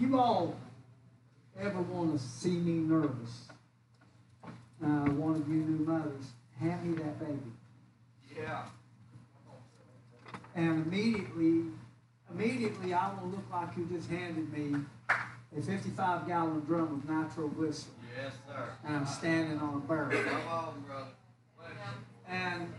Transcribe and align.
if 0.00 0.08
you 0.08 0.18
all 0.18 0.56
ever 1.60 1.82
want 1.82 2.18
to 2.18 2.26
see 2.26 2.56
me 2.56 2.72
nervous, 2.72 3.48
uh, 4.82 4.86
one 4.86 5.36
of 5.36 5.46
you 5.46 5.56
new 5.56 5.84
mothers, 5.84 6.32
hand 6.58 6.84
me 6.84 7.02
that 7.02 7.18
baby. 7.20 7.38
Yeah. 8.34 8.64
And 10.54 10.86
immediately, 10.86 11.64
immediately 12.32 12.94
I 12.94 13.12
will 13.14 13.28
look 13.28 13.44
like 13.52 13.76
you 13.76 13.86
just 13.92 14.08
handed 14.08 14.50
me 14.50 14.80
a 15.56 15.60
55 15.60 16.26
gallon 16.26 16.60
drum 16.60 16.94
of 16.94 17.08
nitroglycerin. 17.08 17.94
Yes, 18.16 18.32
sir. 18.48 18.68
And 18.86 18.96
I'm 18.96 19.06
standing 19.06 19.58
on 19.58 19.74
a 19.74 19.78
barrel. 19.80 20.10
Come 20.10 20.48
on, 20.48 20.84
brother. 20.86 21.10
And 22.26 22.72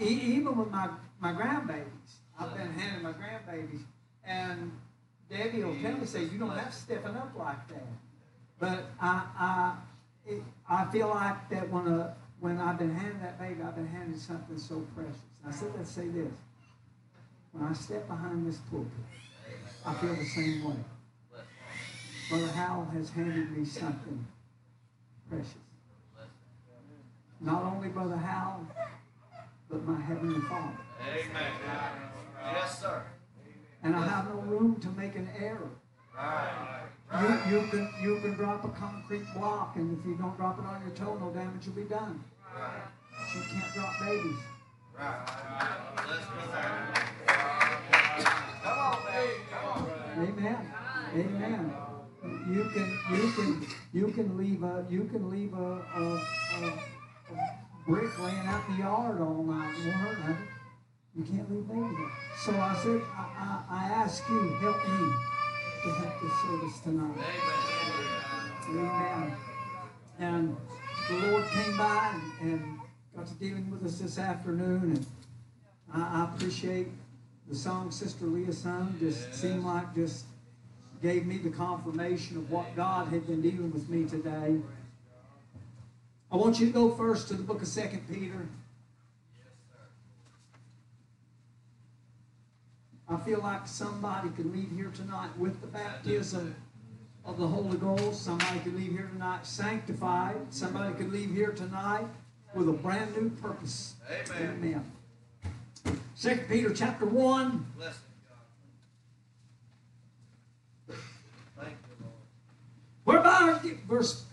even 0.00 0.56
with 0.56 0.70
my, 0.70 0.88
my 1.20 1.32
grandbabies, 1.32 1.84
I've 2.38 2.56
been 2.56 2.72
handing 2.72 3.02
my 3.04 3.12
grandbabies, 3.12 3.82
and 4.26 4.72
Debbie 5.30 5.64
will 5.64 5.76
tell 5.80 5.92
me, 5.92 6.06
say, 6.06 6.24
you 6.24 6.38
don't 6.38 6.50
have 6.50 6.70
to 6.70 6.76
stiffen 6.76 7.16
up 7.16 7.32
like 7.36 7.68
that. 7.68 7.86
But 8.58 8.84
I, 9.00 9.22
I, 9.38 9.76
it, 10.26 10.42
I 10.68 10.84
feel 10.86 11.08
like 11.08 11.48
that 11.50 11.70
when, 11.70 11.88
a, 11.88 12.14
when 12.40 12.60
I've 12.60 12.78
been 12.78 12.94
handing 12.94 13.20
that 13.20 13.38
baby, 13.38 13.62
I've 13.62 13.74
been 13.74 13.86
handing 13.86 14.18
something 14.18 14.58
so 14.58 14.86
precious. 14.94 15.16
And 15.42 15.52
I 15.52 15.56
said, 15.56 15.72
let's 15.76 15.90
say 15.90 16.08
this. 16.08 16.32
When 17.52 17.64
I 17.64 17.72
step 17.72 18.06
behind 18.08 18.46
this 18.46 18.58
pulpit, 18.70 18.90
I 19.86 19.94
feel 19.94 20.14
the 20.14 20.24
same 20.24 20.64
way. 20.64 20.76
Brother 22.28 22.48
Howell 22.48 22.86
has 22.94 23.10
handed 23.10 23.56
me 23.56 23.64
something 23.64 24.26
precious. 25.30 25.54
Not 27.40 27.62
only 27.62 27.88
Brother 27.88 28.16
Howell, 28.16 28.66
but 29.68 29.84
my 29.84 30.00
Heavenly 30.00 30.40
Father. 30.40 30.78
Amen. 31.00 31.52
Yes, 32.42 32.80
sir. 32.80 33.02
And 33.84 33.94
I 33.94 34.06
have 34.06 34.28
no 34.28 34.40
room 34.40 34.80
to 34.80 34.88
make 35.00 35.14
an 35.14 35.28
error. 35.38 35.70
Right. 36.16 36.88
You, 37.20 37.28
you, 37.52 37.66
can, 37.68 37.94
you 38.02 38.20
can 38.20 38.32
drop 38.34 38.64
a 38.64 38.68
concrete 38.68 39.26
block, 39.36 39.76
and 39.76 39.98
if 39.98 40.06
you 40.06 40.16
don't 40.16 40.34
drop 40.36 40.58
it 40.58 40.64
on 40.64 40.80
your 40.80 40.94
toe, 40.96 41.18
no 41.18 41.30
damage 41.30 41.66
will 41.66 41.74
be 41.74 41.82
done. 41.82 42.24
Right. 42.56 42.82
But 43.10 43.34
you 43.34 43.42
can't 43.52 43.74
drop 43.74 43.92
babies. 44.00 44.38
Right. 44.98 45.28
Let's 46.08 46.24
go 46.24 46.50
there. 46.50 46.94
Come 48.62 48.78
on, 48.78 48.96
baby. 49.04 49.32
Come 49.50 49.64
on. 49.66 50.28
Amen. 50.28 50.72
Amen. 51.14 51.74
You 52.48 52.64
can 52.72 52.98
you 53.12 53.32
can 53.32 53.66
you 53.92 54.08
can 54.08 54.36
leave 54.38 54.62
a 54.62 54.86
you 54.88 55.04
can 55.04 55.28
leave 55.30 55.52
a, 55.52 55.56
a, 55.56 56.22
a, 56.54 56.66
a 56.66 57.58
brick 57.86 58.18
laying 58.18 58.46
out 58.46 58.62
in 58.68 58.76
the 58.76 58.82
yard 58.82 59.20
all 59.20 59.42
night. 59.42 59.74
It 59.78 59.86
won't 59.86 59.96
hurt 59.96 60.18
nothing. 60.20 60.53
You 61.16 61.22
can't 61.22 61.48
leave 61.50 61.68
there. 61.68 62.10
So 62.36 62.52
I 62.52 62.74
said, 62.82 63.00
I, 63.16 63.22
I, 63.38 63.64
I 63.70 63.84
ask 64.02 64.28
you, 64.28 64.48
help 64.60 64.76
me 64.88 65.12
to 65.84 65.90
help 65.92 66.20
this 66.20 66.32
service 66.42 66.80
tonight. 66.80 67.24
Amen. 68.68 68.86
Amen. 68.88 69.36
And 70.18 70.56
the 71.08 71.26
Lord 71.28 71.44
came 71.50 71.76
by 71.76 72.20
and, 72.40 72.50
and 72.50 72.78
got 73.14 73.26
to 73.28 73.34
dealing 73.34 73.70
with 73.70 73.84
us 73.84 73.98
this 73.98 74.18
afternoon, 74.18 74.82
and 74.82 75.06
I, 75.92 76.22
I 76.22 76.34
appreciate 76.34 76.88
the 77.48 77.54
song 77.54 77.90
Sister 77.90 78.24
Leah 78.24 78.52
sung. 78.52 78.96
Just 78.98 79.34
seemed 79.34 79.64
like 79.64 79.94
just 79.94 80.24
gave 81.00 81.26
me 81.26 81.38
the 81.38 81.50
confirmation 81.50 82.38
of 82.38 82.50
what 82.50 82.74
God 82.74 83.08
had 83.08 83.26
been 83.26 83.42
dealing 83.42 83.70
with 83.72 83.88
me 83.88 84.08
today. 84.08 84.56
I 86.32 86.36
want 86.36 86.58
you 86.58 86.66
to 86.66 86.72
go 86.72 86.90
first 86.90 87.28
to 87.28 87.34
the 87.34 87.42
book 87.42 87.62
of 87.62 87.68
Second 87.68 88.08
Peter. 88.08 88.48
I 93.08 93.16
feel 93.18 93.40
like 93.40 93.66
somebody 93.66 94.30
could 94.30 94.52
leave 94.52 94.70
here 94.74 94.90
tonight 94.94 95.30
with 95.38 95.60
the 95.60 95.66
baptism 95.66 96.54
of 97.24 97.38
the 97.38 97.46
Holy 97.46 97.76
Ghost. 97.76 98.22
Somebody 98.24 98.60
could 98.60 98.74
leave 98.74 98.92
here 98.92 99.10
tonight 99.12 99.46
sanctified. 99.46 100.36
Somebody 100.50 100.94
could 100.94 101.12
leave 101.12 101.30
here 101.30 101.52
tonight 101.52 102.06
with 102.54 102.68
a 102.68 102.72
brand 102.72 103.14
new 103.16 103.28
purpose. 103.30 103.94
Amen. 104.10 104.58
Amen. 104.58 104.92
Second 106.14 106.48
Peter 106.48 106.72
chapter 106.72 107.04
one. 107.04 107.66
Bless 107.76 107.98
God. 110.88 110.98
Thank 111.58 111.76
you, 111.88 111.96
Lord. 112.00 112.14
Whereby 113.04 113.50
are 113.50 113.60
verse 113.86 114.24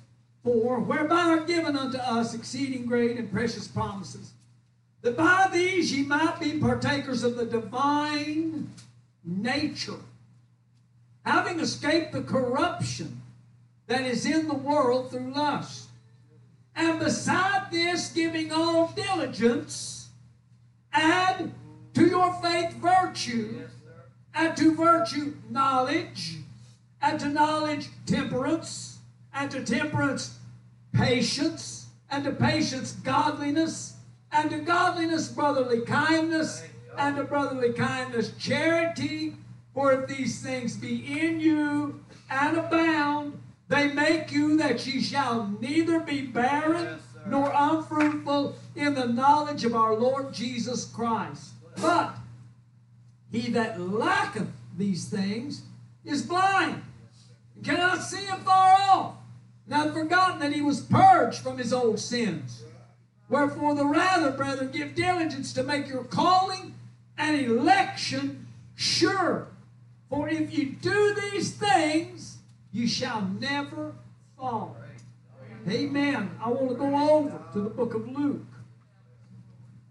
four, 0.44 0.80
whereby 0.80 1.24
are 1.24 1.42
given 1.42 1.76
unto 1.76 1.98
us 1.98 2.34
exceeding 2.34 2.86
great 2.86 3.18
and 3.18 3.30
precious 3.32 3.68
promises, 3.68 4.32
that 5.02 5.18
by 5.18 5.50
these 5.52 5.92
ye 5.92 6.04
might 6.04 6.40
be 6.40 6.60
partakers 6.60 7.24
of 7.24 7.36
the 7.36 7.46
divine 7.46 8.70
nature, 9.24 10.00
having 11.26 11.60
escaped 11.60 12.12
the 12.12 12.22
corruption 12.22 13.22
that 13.88 14.02
is 14.02 14.26
in 14.26 14.48
the 14.48 14.54
world 14.54 15.12
through 15.12 15.34
lust. 15.34 15.90
And 16.76 17.00
beside 17.00 17.72
this, 17.72 18.12
giving 18.12 18.52
all 18.52 18.88
diligence, 18.96 20.10
add 20.94 21.52
to 21.94 22.06
your 22.06 22.34
faith 22.42 22.74
virtue, 22.76 23.68
and 24.34 24.56
to 24.56 24.76
virtue 24.76 25.34
knowledge, 25.50 26.38
and 27.02 27.20
to 27.20 27.28
knowledge 27.28 27.90
temperance, 28.06 29.00
and 29.34 29.52
to 29.52 29.64
temperance 29.64 30.38
patience, 30.94 31.88
and 32.10 32.24
to 32.24 32.32
patience 32.32 32.94
godliness, 32.94 33.96
and 34.32 34.50
to 34.50 34.60
godliness 34.60 35.28
brotherly 35.28 35.82
kindness, 35.82 36.64
and 36.98 37.16
to 37.16 37.24
brotherly 37.24 37.74
kindness 37.74 38.32
charity. 38.40 39.36
For 39.74 39.94
if 39.94 40.08
these 40.08 40.42
things 40.42 40.76
be 40.76 41.22
in 41.22 41.40
you 41.40 42.04
and 42.30 42.58
abound, 42.58 43.40
they 43.70 43.94
make 43.94 44.32
you 44.32 44.58
that 44.58 44.86
ye 44.86 45.02
shall 45.02 45.48
neither 45.62 46.02
be 46.02 46.24
barren 46.24 46.84
Yes, 46.84 47.00
nor 47.26 47.52
unfruitful 47.56 48.56
in 48.76 48.96
the 48.96 49.08
knowledge 49.08 49.64
of 49.64 49.76
our 49.76 49.96
Lord 49.96 50.34
Jesus 50.34 50.86
Christ. 50.86 51.54
But 51.82 52.16
he 53.32 53.50
that 53.52 53.80
lacketh 53.80 54.50
these 54.78 55.08
things 55.08 55.62
is 56.04 56.24
blind, 56.24 56.84
and 57.56 57.64
cannot 57.64 58.04
see 58.04 58.28
afar 58.28 58.76
off, 58.92 59.16
and 59.66 59.76
hath 59.76 59.94
forgotten 59.94 60.40
that 60.40 60.52
he 60.52 60.62
was 60.62 60.82
purged 60.82 61.40
from 61.40 61.58
his 61.58 61.72
old 61.72 62.00
sins. 62.00 62.64
Wherefore, 63.32 63.76
the 63.76 63.86
rather, 63.86 64.30
brethren, 64.30 64.72
give 64.72 64.94
diligence 64.94 65.54
to 65.54 65.64
make 65.64 65.88
your 65.88 66.04
calling 66.04 66.76
and 67.18 67.40
election 67.40 68.46
sure. 68.76 69.48
For 70.10 70.28
if 70.28 70.54
you 70.54 70.74
do 70.82 71.16
these 71.16 71.54
things, 71.54 72.40
you 72.74 72.90
shall 72.90 73.22
never 73.40 73.94
fall. 74.38 74.76
Amen. 75.66 76.32
I 76.44 76.50
want 76.50 76.72
to 76.72 76.76
go 76.76 77.10
over 77.10 77.42
to 77.54 77.62
the 77.62 77.70
book 77.70 77.94
of 77.94 78.06
Luke. 78.06 78.46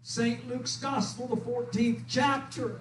St. 0.02 0.46
Luke's 0.46 0.76
Gospel, 0.76 1.26
the 1.28 1.36
14th 1.36 2.02
chapter. 2.06 2.78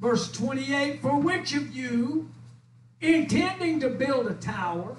Verse 0.00 0.30
28 0.30 1.02
For 1.02 1.18
which 1.18 1.52
of 1.56 1.74
you, 1.74 2.28
intending 3.00 3.80
to 3.80 3.88
build 3.88 4.28
a 4.28 4.34
tower, 4.34 4.96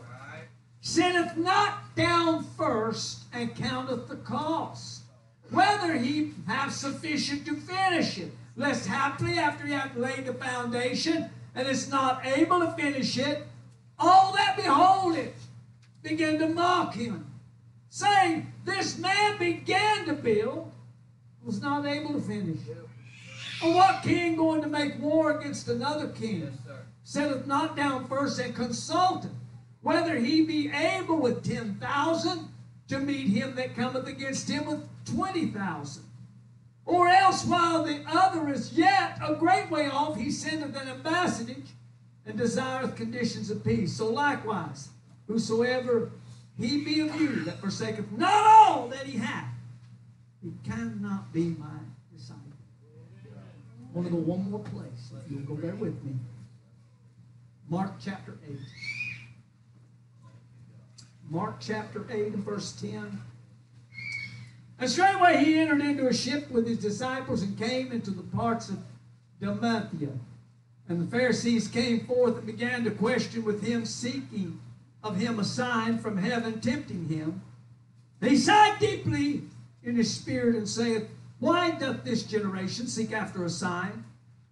sitteth 0.81 1.37
not 1.37 1.84
down 1.95 2.43
first 2.57 3.23
and 3.33 3.55
counteth 3.55 4.07
the 4.07 4.17
cost, 4.17 5.03
whether 5.51 5.95
he 5.97 6.33
have 6.47 6.73
sufficient 6.73 7.45
to 7.45 7.55
finish 7.55 8.17
it, 8.17 8.31
lest 8.55 8.85
haply 8.85 9.37
after 9.37 9.65
he 9.65 9.73
hath 9.73 9.95
laid 9.95 10.25
the 10.25 10.33
foundation 10.33 11.29
and 11.55 11.67
is 11.67 11.89
not 11.89 12.25
able 12.25 12.59
to 12.59 12.71
finish 12.73 13.17
it, 13.17 13.43
all 13.97 14.33
that 14.33 14.57
behold 14.57 15.15
it 15.15 15.35
begin 16.03 16.37
to 16.39 16.47
mock 16.47 16.93
him, 16.93 17.25
saying, 17.89 18.51
This 18.65 18.97
man 18.97 19.37
began 19.37 20.05
to 20.05 20.13
build, 20.13 20.71
was 21.43 21.61
not 21.61 21.85
able 21.85 22.13
to 22.13 22.21
finish. 22.21 22.67
it. 22.67 22.77
Or 23.63 23.73
what 23.73 24.03
king 24.03 24.35
going 24.35 24.61
to 24.61 24.67
make 24.67 24.99
war 24.99 25.39
against 25.39 25.69
another 25.69 26.09
king? 26.09 26.41
Yes, 26.41 26.77
setteth 27.03 27.47
not 27.47 27.77
down 27.77 28.07
first 28.07 28.39
and 28.39 28.53
consulteth 28.53 29.31
whether 29.85 30.17
he 30.17 30.43
be 30.43 30.67
able 30.71 31.17
with 31.17 31.43
ten 31.43 31.75
thousand 31.75 32.49
to 32.87 32.97
meet 32.97 33.27
him 33.27 33.53
that 33.53 33.75
cometh 33.75 34.07
against 34.07 34.49
him 34.49 34.65
with 34.65 34.83
twenty 35.05 35.45
thousand. 35.45 36.03
Or 36.87 37.07
else 37.07 37.45
while 37.45 37.83
the 37.83 38.01
other 38.07 38.51
is 38.51 38.73
yet 38.73 39.19
a 39.23 39.35
great 39.35 39.69
way 39.69 39.85
off, 39.87 40.17
he 40.17 40.31
sendeth 40.31 40.75
an 40.75 40.87
ambassage 40.87 41.67
and 42.25 42.35
desireth 42.35 42.95
conditions 42.95 43.51
of 43.51 43.63
peace. 43.63 43.95
So 43.95 44.07
likewise, 44.07 44.89
whosoever 45.27 46.11
he 46.57 46.83
be 46.83 47.01
of 47.01 47.15
you 47.21 47.43
that 47.43 47.59
forsaketh 47.59 48.11
not 48.11 48.33
all 48.33 48.87
that 48.87 49.05
he 49.05 49.19
hath, 49.19 49.53
he 50.41 50.51
cannot 50.67 51.31
be 51.31 51.49
my 51.59 51.77
disciple. 52.11 52.41
I 53.23 53.95
want 53.95 54.07
to 54.07 54.13
go 54.15 54.19
one 54.19 54.49
more 54.49 54.61
place. 54.61 55.11
You'll 55.29 55.41
go 55.41 55.53
there 55.53 55.75
with 55.75 56.03
me. 56.03 56.15
Mark 57.69 57.93
chapter 58.03 58.39
8. 58.49 58.57
Mark 61.29 61.55
chapter 61.59 62.05
8 62.09 62.33
and 62.33 62.43
verse 62.43 62.71
10. 62.73 63.21
And 64.77 64.89
straightway 64.89 65.43
he 65.43 65.57
entered 65.59 65.81
into 65.81 66.07
a 66.07 66.13
ship 66.13 66.49
with 66.51 66.67
his 66.67 66.79
disciples 66.79 67.41
and 67.41 67.57
came 67.57 67.91
into 67.91 68.11
the 68.11 68.23
parts 68.23 68.69
of 68.69 68.77
Dalmanutha. 69.41 70.17
And 70.87 71.01
the 71.01 71.11
Pharisees 71.11 71.67
came 71.67 72.05
forth 72.05 72.37
and 72.37 72.45
began 72.45 72.83
to 72.83 72.91
question 72.91 73.43
with 73.43 73.63
him, 73.63 73.85
seeking 73.85 74.59
of 75.03 75.17
him 75.17 75.39
a 75.39 75.43
sign 75.43 75.97
from 75.97 76.17
heaven, 76.17 76.61
tempting 76.61 77.07
him. 77.07 77.41
He 78.21 78.37
sighed 78.37 78.79
deeply 78.79 79.43
in 79.83 79.95
his 79.95 80.13
spirit 80.13 80.55
and 80.55 80.67
saith, 80.67 81.07
Why 81.39 81.71
doth 81.71 82.03
this 82.03 82.23
generation 82.23 82.87
seek 82.87 83.13
after 83.13 83.45
a 83.45 83.49
sign? 83.49 84.03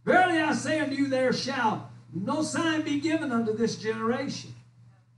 Verily 0.05 0.39
I 0.39 0.53
say 0.53 0.79
unto 0.79 0.95
you, 0.95 1.07
there 1.07 1.33
shall 1.33 1.91
no 2.13 2.41
sign 2.41 2.81
be 2.81 2.99
given 2.99 3.31
unto 3.31 3.55
this 3.55 3.75
generation. 3.75 4.53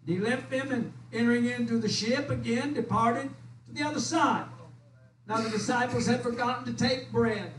And 0.06 0.16
he 0.16 0.22
left 0.22 0.50
them 0.50 0.72
and 0.72 0.94
entering 1.16 1.46
into 1.46 1.78
the 1.78 1.90
ship 1.90 2.30
again 2.30 2.74
departed 2.74 3.30
to 3.68 3.74
the 3.74 3.84
other 3.84 4.00
side. 4.00 4.46
Now 5.28 5.42
the 5.42 5.50
disciples 5.50 6.06
had 6.06 6.22
forgotten 6.22 6.66
to 6.66 6.74
take 6.74 7.12
bread. 7.12 7.52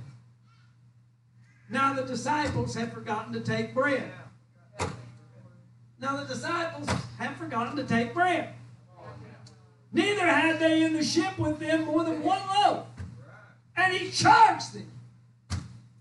Now 1.68 1.94
the 1.94 2.02
disciples 2.02 2.74
had 2.74 2.92
forgotten 2.92 3.32
to 3.32 3.40
take 3.40 3.74
bread. 3.74 4.12
Now 5.98 6.16
the 6.16 6.26
disciples 6.26 6.88
had 7.18 7.36
forgotten 7.36 7.76
to 7.76 7.84
take 7.84 8.14
bread. 8.14 8.50
Neither 9.92 10.26
had 10.26 10.60
they 10.60 10.84
in 10.84 10.92
the 10.92 11.02
ship 11.02 11.38
with 11.38 11.58
them 11.58 11.86
more 11.86 12.04
than 12.04 12.22
one 12.22 12.42
loaf. 12.62 12.86
And 13.76 13.94
he 13.94 14.10
charged 14.10 14.74
them, 14.74 14.90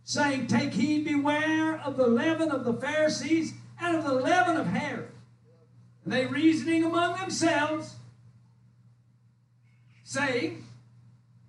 saying, 0.03 0.47
Take 0.47 0.73
heed, 0.73 1.05
beware 1.05 1.79
of 1.79 1.97
the 1.97 2.07
leaven 2.07 2.51
of 2.51 2.63
the 2.65 2.73
Pharisees 2.73 3.53
and 3.79 3.95
of 3.97 4.03
the 4.03 4.13
leaven 4.13 4.57
of 4.57 4.67
Herod. 4.67 5.09
And 6.05 6.13
they 6.13 6.27
reasoning 6.27 6.83
among 6.83 7.19
themselves, 7.19 7.95
saying, 10.03 10.63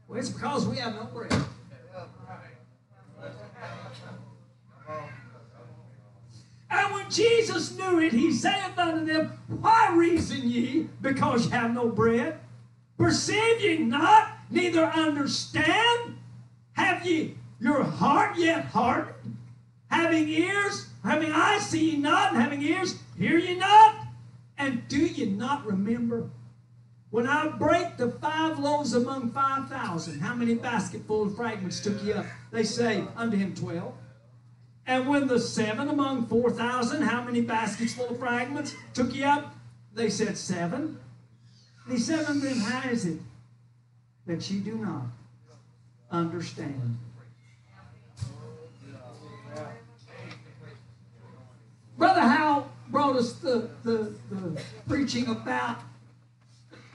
Well, 0.08 0.19
it's 0.19 0.31
because 0.31 0.67
we 0.67 0.79
have 0.79 0.94
no 0.94 1.05
bread. 1.05 1.32
And 6.69 6.94
when 6.94 7.11
Jesus 7.11 7.76
knew 7.76 8.00
it, 8.00 8.12
he 8.12 8.32
saith 8.32 8.79
unto 8.79 9.05
them, 9.05 9.38
Why 9.61 9.94
reason 9.94 10.49
ye, 10.49 10.88
because 11.02 11.44
ye 11.44 11.50
have 11.50 11.75
no 11.75 11.88
bread? 11.91 12.38
Perceive 12.97 13.61
ye 13.61 13.79
not, 13.79 14.38
neither 14.50 14.87
understand? 14.87 16.17
Have 16.73 17.05
ye 17.05 17.37
your 17.61 17.85
heart 17.85 18.38
yet 18.38 18.64
hardened? 18.64 19.37
Having 19.91 20.29
ears, 20.29 20.88
having 21.05 21.31
eyes, 21.31 21.69
see 21.69 21.91
ye 21.91 21.97
not, 21.99 22.32
and 22.32 22.43
having 22.43 22.62
ears, 22.62 22.99
hear 23.19 23.37
ye 23.37 23.55
not? 23.55 24.06
And 24.58 24.87
do 24.88 24.99
you 24.99 25.26
not 25.26 25.67
remember? 25.67 26.31
When 27.11 27.26
I 27.26 27.49
break 27.49 27.97
the 27.97 28.11
five 28.11 28.58
loaves 28.58 28.94
among 28.94 29.31
five 29.32 29.69
thousand, 29.69 30.20
how 30.20 30.35
many 30.35 30.55
basketful 30.55 31.25
of 31.25 31.37
fragments 31.37 31.81
took 31.81 32.03
you 32.03 32.14
up? 32.14 32.26
They 32.50 32.64
say 32.64 33.05
unto 33.17 33.37
him 33.37 33.55
twelve. 33.55 33.94
And 34.87 35.08
when 35.08 35.26
the 35.26 35.41
seven 35.41 35.88
among 35.88 36.26
four 36.26 36.50
thousand, 36.50 37.03
how 37.03 37.23
many 37.23 37.41
baskets 37.41 37.94
full 37.94 38.08
of 38.08 38.19
fragments 38.19 38.75
took 38.94 39.14
you 39.14 39.25
up? 39.25 39.55
They 39.94 40.11
said 40.11 40.37
seven. 40.37 40.99
And 41.85 41.93
he 41.94 41.99
said 41.99 42.25
unto 42.26 42.49
them, 42.49 42.59
How 42.59 42.88
is 42.91 43.06
it 43.06 43.19
that 44.26 44.50
ye 44.50 44.61
do 44.61 44.76
not 44.76 45.06
understand? 46.11 46.99
Brother 51.97 52.20
Howe 52.20 52.69
brought 52.91 53.17
us 53.17 53.35
the, 53.35 53.69
the, 53.83 54.15
the 54.31 54.61
preaching 54.88 55.29
about 55.29 55.81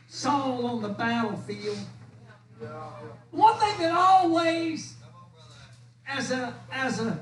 Saul 0.07 0.65
on 0.65 0.81
the 0.81 0.89
battlefield. 0.89 1.77
One 3.31 3.57
thing 3.59 3.77
that 3.79 3.91
always, 3.91 4.95
as 6.07 6.31
a 6.31 6.53
as 6.71 6.99
a 6.99 7.19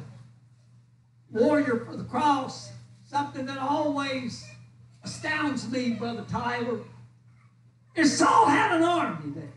warrior 1.32 1.86
for 1.86 1.96
the 1.96 2.04
cross, 2.04 2.72
something 3.06 3.46
that 3.46 3.58
always 3.58 4.46
astounds 5.04 5.70
me, 5.70 5.92
Brother 5.92 6.26
Tyler, 6.30 6.80
is 7.96 8.18
Saul 8.18 8.48
had 8.48 8.76
an 8.76 8.84
army 8.84 9.34
there. 9.36 9.54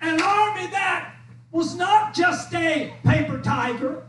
An 0.00 0.20
army 0.20 0.66
that 0.68 1.14
was 1.50 1.74
not 1.74 2.14
just 2.14 2.52
a 2.54 2.92
paper 3.04 3.40
tiger, 3.40 4.02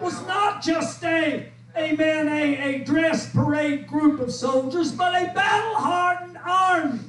was 0.00 0.20
not 0.26 0.62
just 0.62 1.02
a 1.04 1.50
amen, 1.78 2.28
a, 2.28 2.74
a 2.74 2.78
dress 2.84 3.30
parade 3.32 3.86
group 3.86 4.20
of 4.20 4.32
soldiers, 4.32 4.92
but 4.92 5.14
a 5.14 5.32
battle 5.32 5.74
hardened 5.74 6.38
army. 6.44 7.00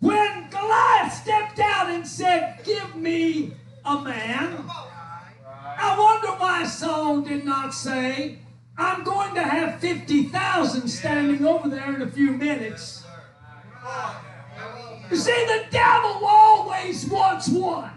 When 0.00 0.50
Goliath 0.50 1.12
stepped 1.12 1.60
out 1.60 1.88
and 1.88 2.06
said, 2.06 2.60
Give 2.64 2.96
me 2.96 3.54
a 3.84 4.00
man, 4.00 4.64
I 4.68 5.96
wonder 5.98 6.38
why 6.38 6.64
Saul 6.66 7.20
did 7.20 7.44
not 7.44 7.72
say, 7.72 8.38
I'm 8.76 9.04
going 9.04 9.34
to 9.34 9.42
have 9.42 9.80
50,000 9.80 10.88
standing 10.88 11.44
over 11.44 11.68
there 11.68 11.94
in 11.94 12.02
a 12.02 12.10
few 12.10 12.32
minutes. 12.32 13.04
You 15.10 15.16
see, 15.16 15.46
the 15.46 15.66
devil 15.70 16.24
always 16.24 17.06
wants 17.06 17.48
one. 17.48 17.90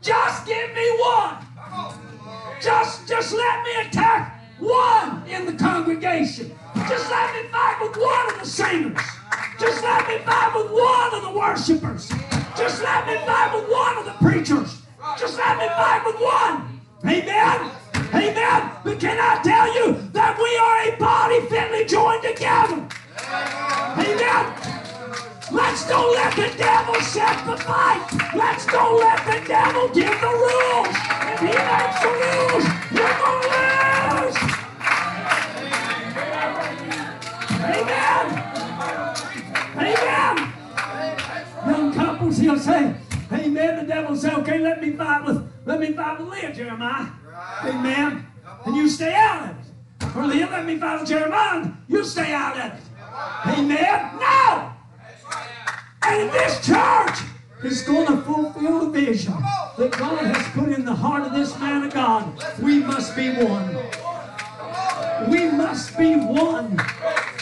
Just 0.00 0.46
give 0.46 0.74
me 0.74 0.90
one. 0.98 1.46
Just, 2.60 3.08
just 3.08 3.32
let 3.32 3.64
me 3.64 3.88
attack 3.88 4.38
one 4.58 5.26
in 5.26 5.46
the 5.46 5.54
congregation. 5.54 6.52
Just 6.88 7.10
let 7.10 7.34
me 7.34 7.48
fight 7.48 7.78
with 7.80 7.96
one 7.96 8.34
of 8.34 8.40
the 8.40 8.46
singers. 8.46 9.00
Just 9.58 9.82
let 9.82 10.06
me 10.06 10.18
fight 10.18 10.52
with 10.54 10.70
one 10.70 11.14
of 11.14 11.22
the 11.22 11.38
worshipers. 11.38 12.08
Just 12.58 12.82
let 12.82 13.06
me 13.06 13.16
fight 13.24 13.54
with 13.54 13.70
one 13.70 13.96
of 13.96 14.04
the 14.04 14.12
preachers. 14.12 14.82
Just 15.18 15.38
let 15.38 15.56
me 15.56 15.68
fight 15.68 16.02
with 16.04 16.16
one. 16.16 16.80
Amen. 17.06 17.70
Amen. 18.12 18.70
But 18.84 19.00
can 19.00 19.18
I 19.18 19.40
tell 19.42 19.74
you 19.74 19.94
that 20.12 20.36
we 20.36 20.56
are 20.56 20.94
a 20.94 20.98
body 20.98 21.40
fitly 21.48 21.86
joined 21.86 22.22
together? 22.22 22.86
Amen. 23.96 24.80
Let's 25.50 25.88
don't 25.88 26.14
let 26.14 26.36
the 26.36 26.58
devil 26.58 26.94
set 27.00 27.46
the 27.46 27.56
fight. 27.56 28.04
Let's 28.36 28.66
don't 28.66 29.00
let 29.00 29.24
the 29.24 29.48
devil 29.48 29.88
give 29.88 30.20
the 30.20 30.28
rules. 30.28 31.09
To 31.38 31.46
lose. 31.46 32.66
Amen. 37.62 38.26
Amen. 39.76 40.52
Young 41.66 41.92
couples, 41.94 42.38
he'll 42.38 42.58
say, 42.58 42.94
Amen. 43.32 43.76
The 43.76 43.84
devil 43.86 44.16
will 44.16 44.40
okay, 44.40 44.58
let 44.58 44.82
me 44.82 44.92
fight 44.92 45.24
with 45.24 45.50
let 45.64 45.78
me 45.78 45.92
fight 45.92 46.18
with 46.18 46.28
Leah, 46.28 46.52
Jeremiah. 46.52 47.06
Amen. 47.64 48.26
And 48.66 48.76
you 48.76 48.88
stay 48.88 49.14
out 49.14 49.50
of 49.50 49.56
it. 49.56 50.16
Or 50.16 50.26
Leah, 50.26 50.48
let 50.50 50.66
me 50.66 50.78
fight 50.78 51.00
with 51.00 51.08
Jeremiah. 51.08 51.70
You 51.86 52.04
stay 52.04 52.32
out 52.32 52.56
of 52.56 52.72
it. 52.72 52.82
Amen. 53.46 54.18
No. 54.18 54.72
And 56.02 56.30
this 56.30 56.66
church 56.66 57.18
is 57.62 57.82
going 57.82 58.06
to 58.06 58.22
fulfill 58.22 58.86
the 58.86 59.00
vision 59.00 59.34
that 59.78 59.92
God 59.92 60.24
has 60.24 60.48
put 60.48 60.70
in 60.70 60.84
the 60.84 60.94
heart 60.94 61.24
of 61.24 61.32
this 61.50 61.60
man 61.60 61.82
of 61.84 61.92
God, 61.92 62.60
we 62.60 62.78
must 62.78 63.16
be 63.16 63.30
one. 63.30 63.76
We 65.28 65.50
must 65.50 65.98
be 65.98 66.14
one. 66.14 66.80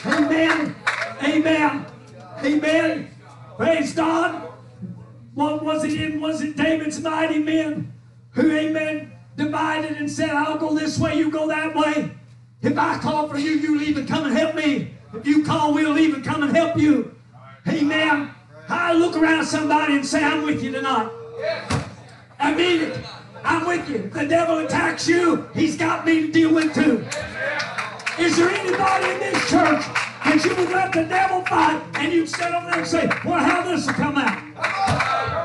Amen. 0.06 0.74
Amen. 1.22 1.86
Amen. 2.42 3.10
Praise 3.56 3.94
God. 3.94 4.50
What 5.34 5.62
was 5.62 5.84
it 5.84 6.00
in? 6.00 6.20
Was 6.20 6.40
it 6.40 6.56
David's 6.56 7.00
mighty 7.00 7.38
men 7.38 7.92
who, 8.30 8.50
amen, 8.50 9.12
divided 9.36 9.98
and 9.98 10.10
said, 10.10 10.30
I'll 10.30 10.58
go 10.58 10.74
this 10.74 10.98
way, 10.98 11.18
you 11.18 11.30
go 11.30 11.46
that 11.48 11.74
way. 11.74 12.10
If 12.62 12.78
I 12.78 12.98
call 12.98 13.28
for 13.28 13.38
you, 13.38 13.52
you 13.52 13.78
leave 13.78 13.98
and 13.98 14.08
come 14.08 14.24
and 14.24 14.36
help 14.36 14.54
me. 14.54 14.94
If 15.14 15.26
you 15.26 15.44
call, 15.44 15.74
we'll 15.74 15.92
leave 15.92 16.14
and 16.14 16.24
come 16.24 16.42
and 16.42 16.56
help 16.56 16.78
you. 16.78 17.14
Amen. 17.68 18.30
I 18.68 18.92
look 18.94 19.16
around 19.16 19.44
somebody 19.44 19.96
and 19.96 20.06
say, 20.06 20.22
I'm 20.24 20.44
with 20.44 20.62
you 20.62 20.72
tonight. 20.72 21.10
I 22.38 22.54
mean 22.54 22.82
it. 22.82 23.04
I'm 23.48 23.66
with 23.66 23.88
you. 23.88 24.10
The 24.10 24.26
devil 24.26 24.58
attacks 24.58 25.08
you, 25.08 25.48
he's 25.54 25.74
got 25.78 26.04
me 26.04 26.26
to 26.26 26.30
deal 26.30 26.52
with 26.52 26.74
too. 26.74 27.02
Is 28.22 28.36
there 28.36 28.50
anybody 28.50 29.10
in 29.10 29.20
this 29.20 29.40
church 29.48 29.80
that 30.20 30.42
you 30.44 30.54
would 30.54 30.68
let 30.68 30.92
the 30.92 31.04
devil 31.04 31.40
fight 31.46 31.82
and 31.94 32.12
you'd 32.12 32.28
sit 32.28 32.52
over 32.52 32.66
there 32.66 32.80
and 32.80 32.86
say, 32.86 33.06
well, 33.24 33.40
how 33.40 33.62
this 33.62 33.86
will 33.86 33.94
come 33.94 34.18
out? 34.18 34.36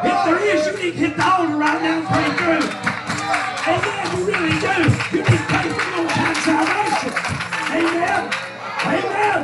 If 0.03 0.25
there 0.25 0.43
is, 0.43 0.67
you 0.67 0.83
need 0.83 0.91
to 0.91 0.97
hit 0.97 1.15
the 1.15 1.23
altar 1.23 1.55
right 1.55 1.81
now 1.81 2.03
and 2.03 2.07
pray 2.11 2.27
through. 2.43 2.67
Amen. 3.71 4.03
You 4.11 4.25
really 4.27 4.59
do. 4.59 4.75
You 5.15 5.23
need 5.23 5.39
to 5.39 5.47
pray 5.47 5.67
for 5.71 5.87
your 5.95 6.09
kind 6.11 6.37
salvation. 6.43 7.13
Amen. 7.71 8.21
Amen. 8.83 9.39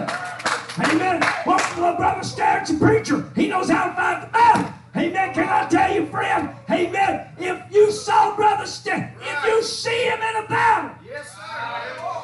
Amen. 0.83 1.17
Well, 1.45 1.95
Brother 1.95 2.23
Starrett's 2.23 2.71
a 2.71 2.73
preacher. 2.75 3.23
He 3.37 3.47
knows 3.47 3.69
how 3.69 3.87
to 3.87 3.95
fight 3.95 4.33
the. 4.33 4.78
Amen. 4.99 5.33
Can 5.33 5.47
I 5.47 5.65
tell 5.69 5.95
you, 5.95 6.05
friend? 6.07 6.49
Amen. 6.69 7.27
If 7.37 7.71
you 7.71 7.89
saw 7.89 8.35
Brother 8.35 8.65
Stan, 8.65 8.99
right. 8.99 9.13
if 9.21 9.45
you 9.45 9.63
see 9.63 10.03
him 10.03 10.19
in 10.19 10.43
a 10.43 10.47
battle, 10.47 10.91
yes, 11.07 11.35
sir. 11.35 11.39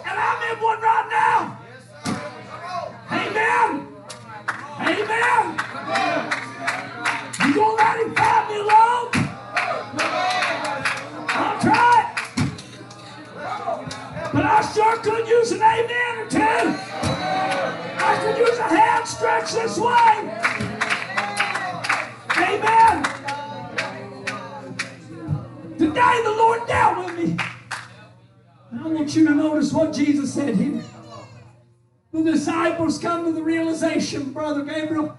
and 0.06 0.20
I'm 0.20 0.58
in 0.58 0.62
one 0.62 0.82
right 0.82 1.08
now. 1.10 1.58
Yes, 1.72 1.84
Amen. 3.12 3.88
Amen. 4.82 5.58
You 7.48 7.56
gonna 7.56 7.76
let 7.76 8.00
him 8.02 8.14
find 8.14 8.50
me 8.50 8.56
alone? 8.60 9.10
I'm 11.30 11.60
trying. 11.62 12.08
But 14.34 14.46
I 14.46 14.72
sure 14.74 14.98
could 14.98 15.28
use 15.30 15.54
an 15.54 15.62
amen 15.62 16.18
or 16.18 16.30
two. 16.30 16.76
I 18.04 18.20
could 18.22 18.38
use 18.38 18.60
a 18.60 18.64
hand 18.64 19.08
stretch 19.08 19.54
this 19.54 19.78
way. 19.80 20.75
Amen. 22.38 23.04
Today 25.78 26.22
the 26.24 26.36
Lord 26.38 26.68
dealt 26.68 27.06
with 27.06 27.18
me. 27.18 27.38
And 28.72 28.82
I 28.82 28.88
want 28.88 29.16
you 29.16 29.28
to 29.28 29.36
notice 29.36 29.72
what 29.72 29.94
Jesus 29.94 30.34
said 30.34 30.56
here. 30.56 30.82
The 32.12 32.24
disciples 32.24 32.98
come 32.98 33.26
to 33.26 33.32
the 33.32 33.44
realization, 33.44 34.32
Brother 34.32 34.64
Gabriel, 34.64 35.18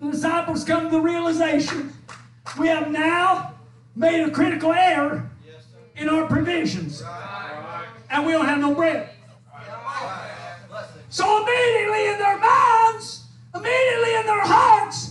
the 0.00 0.10
disciples 0.10 0.64
come 0.64 0.84
to 0.84 0.90
the 0.90 1.00
realization 1.00 1.92
we 2.58 2.68
have 2.68 2.90
now 2.90 3.54
made 3.94 4.22
a 4.22 4.30
critical 4.30 4.72
error 4.72 5.30
in 5.96 6.08
our 6.08 6.26
provisions. 6.26 7.02
And 8.10 8.24
we 8.24 8.32
don't 8.32 8.46
have 8.46 8.60
no 8.60 8.74
bread. 8.74 9.10
So 11.08 11.42
immediately 11.42 12.08
in 12.08 12.18
their 12.18 12.38
minds, 12.38 13.24
immediately 13.54 14.14
in 14.16 14.26
their 14.26 14.44
hearts, 14.44 15.05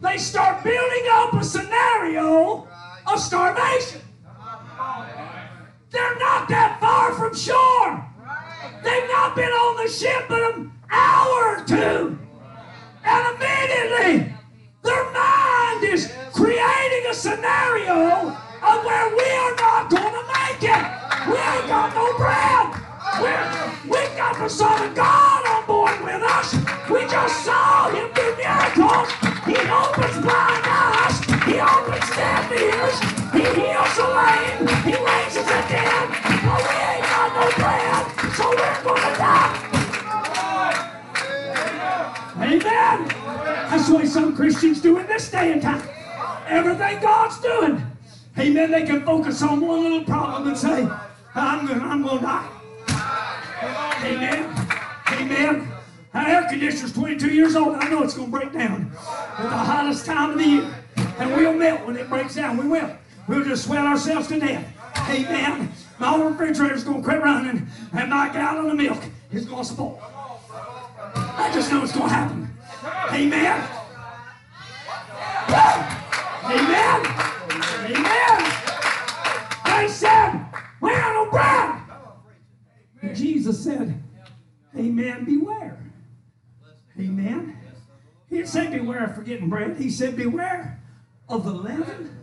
they 0.00 0.16
start 0.16 0.64
building 0.64 1.06
up 1.12 1.34
a 1.34 1.44
scenario 1.44 2.66
of 3.06 3.20
starvation. 3.20 4.00
They're 5.90 6.18
not 6.18 6.48
that 6.48 6.78
far 6.80 7.12
from 7.12 7.34
shore. 7.34 8.06
They've 8.82 9.08
not 9.08 9.36
been 9.36 9.50
on 9.50 9.84
the 9.84 9.90
ship 9.90 10.24
but 10.28 10.54
an 10.54 10.72
hour 10.90 11.56
or 11.56 11.64
two. 11.66 12.18
And 13.04 13.36
immediately 13.36 14.34
their 14.82 15.04
mind 15.12 15.84
is 15.84 16.12
creating 16.32 17.10
a 17.10 17.14
scenario 17.14 18.28
of 18.32 18.84
where 18.84 19.16
we 19.16 19.24
are 19.24 19.56
not 19.56 19.90
going 19.90 20.14
to 20.14 20.24
make 20.32 20.62
it. 20.62 20.84
We 21.28 21.36
ain't 21.36 21.66
got 21.68 21.94
no 21.94 22.16
bread. 22.16 22.80
We're, 23.20 23.72
we've 23.84 24.16
got 24.16 24.38
the 24.38 24.48
Son 24.48 24.88
of 24.88 24.94
God 24.94 25.46
on 25.46 25.66
board 25.66 26.00
with 26.02 26.22
us. 26.22 26.54
We 26.88 27.00
just 27.02 27.44
saw 27.44 27.90
him 27.90 28.10
do 28.14 28.36
miracles. 28.36 29.19
He 29.46 29.56
opens 29.56 30.16
blind 30.20 30.64
eyes. 30.66 31.16
He 31.44 31.58
opens 31.60 32.08
deaf 32.16 32.50
ears. 32.52 32.96
He 33.32 33.42
heals 33.56 33.96
the 33.96 34.06
lame. 34.18 34.68
He 34.84 34.94
raises 34.96 35.44
the 35.44 35.60
dead. 35.68 36.08
But 36.44 36.60
we 36.66 36.74
ain't 36.90 37.04
got 37.08 37.28
no 37.36 37.46
bread, 37.56 38.04
so 38.34 38.50
we're 38.50 38.82
going 38.84 39.02
to 39.02 39.18
die. 39.18 39.70
Amen. 42.36 43.08
That's 43.70 43.88
the 43.88 43.96
way 43.96 44.06
some 44.06 44.34
Christians 44.34 44.80
do 44.80 44.98
in 44.98 45.06
this 45.06 45.30
day 45.30 45.52
and 45.52 45.62
time. 45.62 45.82
Everything 46.48 47.00
God's 47.00 47.40
doing. 47.40 47.86
Amen. 48.38 48.70
They 48.70 48.84
can 48.84 49.04
focus 49.04 49.42
on 49.42 49.60
one 49.60 49.82
little 49.82 50.04
problem 50.04 50.48
and 50.48 50.56
say, 50.56 50.88
I'm 51.34 51.66
going 51.66 51.80
I'm 51.80 52.02
to 52.02 52.18
die. 52.18 52.48
Amen. 54.02 54.68
Amen. 55.12 55.69
Our 56.12 56.26
air 56.26 56.48
conditioner's 56.48 56.92
22 56.92 57.32
years 57.32 57.54
old. 57.54 57.76
I 57.76 57.88
know 57.88 58.02
it's 58.02 58.14
going 58.14 58.30
to 58.32 58.38
break 58.38 58.52
down 58.52 58.90
at 59.38 59.44
the 59.44 59.48
hottest 59.48 60.06
time 60.06 60.30
of 60.30 60.38
the 60.38 60.44
year. 60.44 60.74
And 61.18 61.36
we'll 61.36 61.54
melt 61.54 61.86
when 61.86 61.96
it 61.96 62.08
breaks 62.08 62.34
down. 62.34 62.56
We 62.56 62.66
will. 62.66 62.96
We'll 63.28 63.44
just 63.44 63.64
sweat 63.64 63.84
ourselves 63.84 64.26
to 64.28 64.40
death. 64.40 64.66
Amen. 65.08 65.72
My 66.00 66.14
old 66.14 66.32
refrigerator's 66.32 66.82
going 66.82 67.02
to 67.02 67.08
quit 67.08 67.22
running, 67.22 67.68
and 67.92 68.10
my 68.10 68.28
gallon 68.32 68.70
of 68.70 68.76
milk 68.76 68.98
is 69.30 69.44
going 69.44 69.62
to 69.62 69.68
spoil. 69.68 70.02
I 71.14 71.50
just 71.54 71.70
know 71.70 71.82
it's 71.84 71.92
going 71.92 72.08
to 72.08 72.14
happen. 72.14 72.50
Amen. 73.12 73.68
Amen. 76.44 77.06
Amen. 77.84 78.40
I 79.64 79.88
said, 79.88 80.44
we 80.80 80.90
have 80.90 81.14
no 81.14 81.30
bread. 81.30 83.14
Jesus 83.14 83.62
said, 83.62 84.02
Amen, 84.76 85.24
beware. 85.24 85.89
Amen. 87.00 87.56
He 88.28 88.44
say 88.46 88.68
beware 88.68 89.04
of 89.04 89.14
forgetting 89.14 89.48
bread. 89.48 89.76
He 89.76 89.90
said 89.90 90.16
beware 90.16 90.80
of 91.28 91.44
the 91.44 91.52
leaven 91.52 92.16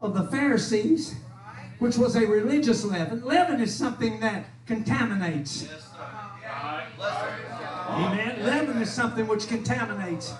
of 0.00 0.14
the 0.14 0.24
Pharisees, 0.24 1.16
which 1.78 1.96
was 1.96 2.16
a 2.16 2.26
religious 2.26 2.84
leaven. 2.84 3.24
Leaven 3.24 3.60
is 3.60 3.74
something 3.74 4.20
that 4.20 4.44
contaminates. 4.66 5.68
Amen. 7.88 8.44
Leaven 8.44 8.82
is 8.82 8.92
something 8.92 9.26
which 9.26 9.48
contaminates. 9.48 10.32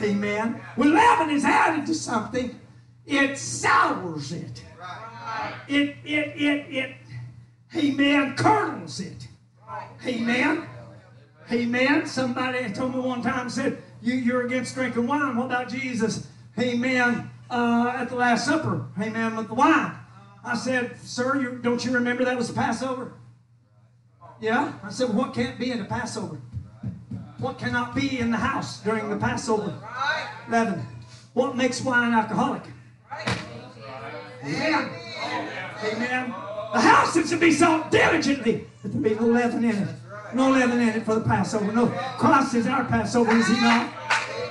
Amen. 0.00 0.60
When 0.76 0.94
leaven 0.94 1.30
is 1.30 1.44
added 1.44 1.86
to 1.86 1.94
something, 1.94 2.58
it 3.06 3.38
sours 3.38 4.32
it. 4.32 4.62
It, 5.68 5.96
it, 6.04 6.36
it, 6.36 6.66
it, 6.74 6.96
amen, 7.76 8.36
curdles 8.36 9.00
it. 9.00 9.28
Amen. 10.06 10.68
Amen. 11.52 12.06
Somebody 12.06 12.72
told 12.72 12.94
me 12.94 13.00
one 13.00 13.20
time, 13.20 13.50
said, 13.50 13.82
you, 14.00 14.14
You're 14.14 14.46
against 14.46 14.74
drinking 14.74 15.06
wine. 15.06 15.36
What 15.36 15.46
about 15.46 15.68
Jesus? 15.68 16.26
Amen. 16.58 17.30
Uh, 17.50 17.92
at 17.94 18.08
the 18.08 18.16
Last 18.16 18.46
Supper. 18.46 18.86
Amen. 19.00 19.36
With 19.36 19.48
the 19.48 19.54
wine. 19.54 19.92
I 20.44 20.56
said, 20.56 20.98
Sir, 21.00 21.40
you, 21.40 21.58
don't 21.62 21.84
you 21.84 21.92
remember 21.92 22.24
that 22.24 22.36
was 22.36 22.48
the 22.48 22.54
Passover? 22.54 23.12
Yeah. 24.40 24.72
I 24.82 24.90
said, 24.90 25.14
What 25.14 25.34
can't 25.34 25.58
be 25.58 25.70
in 25.70 25.78
the 25.78 25.84
Passover? 25.84 26.40
What 27.38 27.58
cannot 27.58 27.94
be 27.94 28.18
in 28.18 28.30
the 28.30 28.36
house 28.38 28.80
during 28.80 29.10
the 29.10 29.16
Passover? 29.16 29.74
Leaven. 30.48 30.86
What 31.34 31.56
makes 31.56 31.82
wine 31.82 32.12
alcoholic? 32.12 32.62
Amen. 34.42 34.90
Amen. 35.84 36.34
The 36.72 36.80
house 36.80 37.16
is 37.16 37.30
to 37.30 37.36
be 37.36 37.50
sought 37.50 37.90
diligently, 37.90 38.66
but 38.82 38.92
there 38.92 39.00
be 39.02 39.14
no 39.14 39.26
leaven 39.26 39.64
in 39.64 39.76
it. 39.76 39.88
No 40.34 40.50
leaven 40.50 40.80
in 40.80 40.88
it 40.88 41.04
for 41.04 41.14
the 41.14 41.20
Passover. 41.20 41.70
No, 41.72 41.88
Christ 42.18 42.54
is 42.54 42.66
our 42.66 42.84
Passover, 42.84 43.36
is 43.36 43.46
he 43.46 43.54
not? 43.60 43.92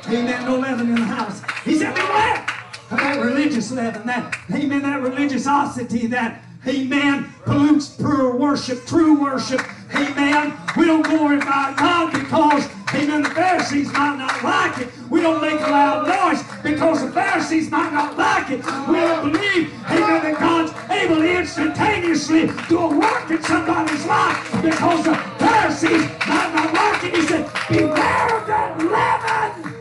Amen. 0.07 0.45
No 0.45 0.57
leaven 0.57 0.89
in 0.89 0.95
the 0.95 1.01
house. 1.01 1.41
He 1.63 1.75
said, 1.75 1.93
beware 1.95 2.45
of 2.91 2.97
that 2.97 3.19
religious 3.23 3.71
leaven, 3.71 4.05
that, 4.05 4.35
amen, 4.51 4.81
that 4.81 5.01
religiosity, 5.01 6.07
that, 6.07 6.43
amen, 6.67 7.29
pollutes 7.45 7.95
pure 7.95 8.35
worship, 8.35 8.85
true 8.85 9.19
worship. 9.19 9.61
Amen. 9.95 10.53
We 10.77 10.85
don't 10.85 11.03
glorify 11.03 11.73
God 11.75 12.13
because, 12.13 12.67
amen, 12.93 13.23
the 13.23 13.29
Pharisees 13.29 13.91
might 13.93 14.17
not 14.17 14.43
like 14.43 14.79
it. 14.79 14.89
We 15.09 15.21
don't 15.21 15.41
make 15.41 15.59
a 15.59 15.69
loud 15.69 16.07
noise 16.07 16.43
because 16.63 17.05
the 17.05 17.11
Pharisees 17.11 17.69
might 17.69 17.91
not 17.93 18.17
like 18.17 18.49
it. 18.49 18.65
We 18.87 18.95
don't 18.95 19.31
believe, 19.31 19.73
amen, 19.89 20.23
that 20.23 20.37
God's 20.39 20.73
able 20.91 21.21
instantaneously 21.21 22.49
do 22.67 22.79
a 22.79 22.97
work 22.97 23.29
in 23.29 23.41
somebody's 23.43 24.05
life 24.05 24.51
because 24.61 25.05
the 25.05 25.15
Pharisees 25.39 26.03
might 26.27 26.51
not 26.53 26.73
like 26.73 27.03
it. 27.03 27.15
He 27.15 27.21
said, 27.27 27.51
beware 27.69 28.37
of 28.37 28.47
that 28.47 28.77
leaven. 28.77 29.75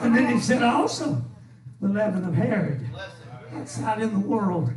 And 0.00 0.14
then 0.14 0.34
he 0.34 0.40
said 0.40 0.62
also, 0.62 1.22
the 1.80 1.88
leaven 1.88 2.24
of 2.24 2.34
Herod. 2.34 2.86
That's 3.52 3.80
out 3.82 4.00
in 4.00 4.12
the 4.12 4.26
world. 4.26 4.70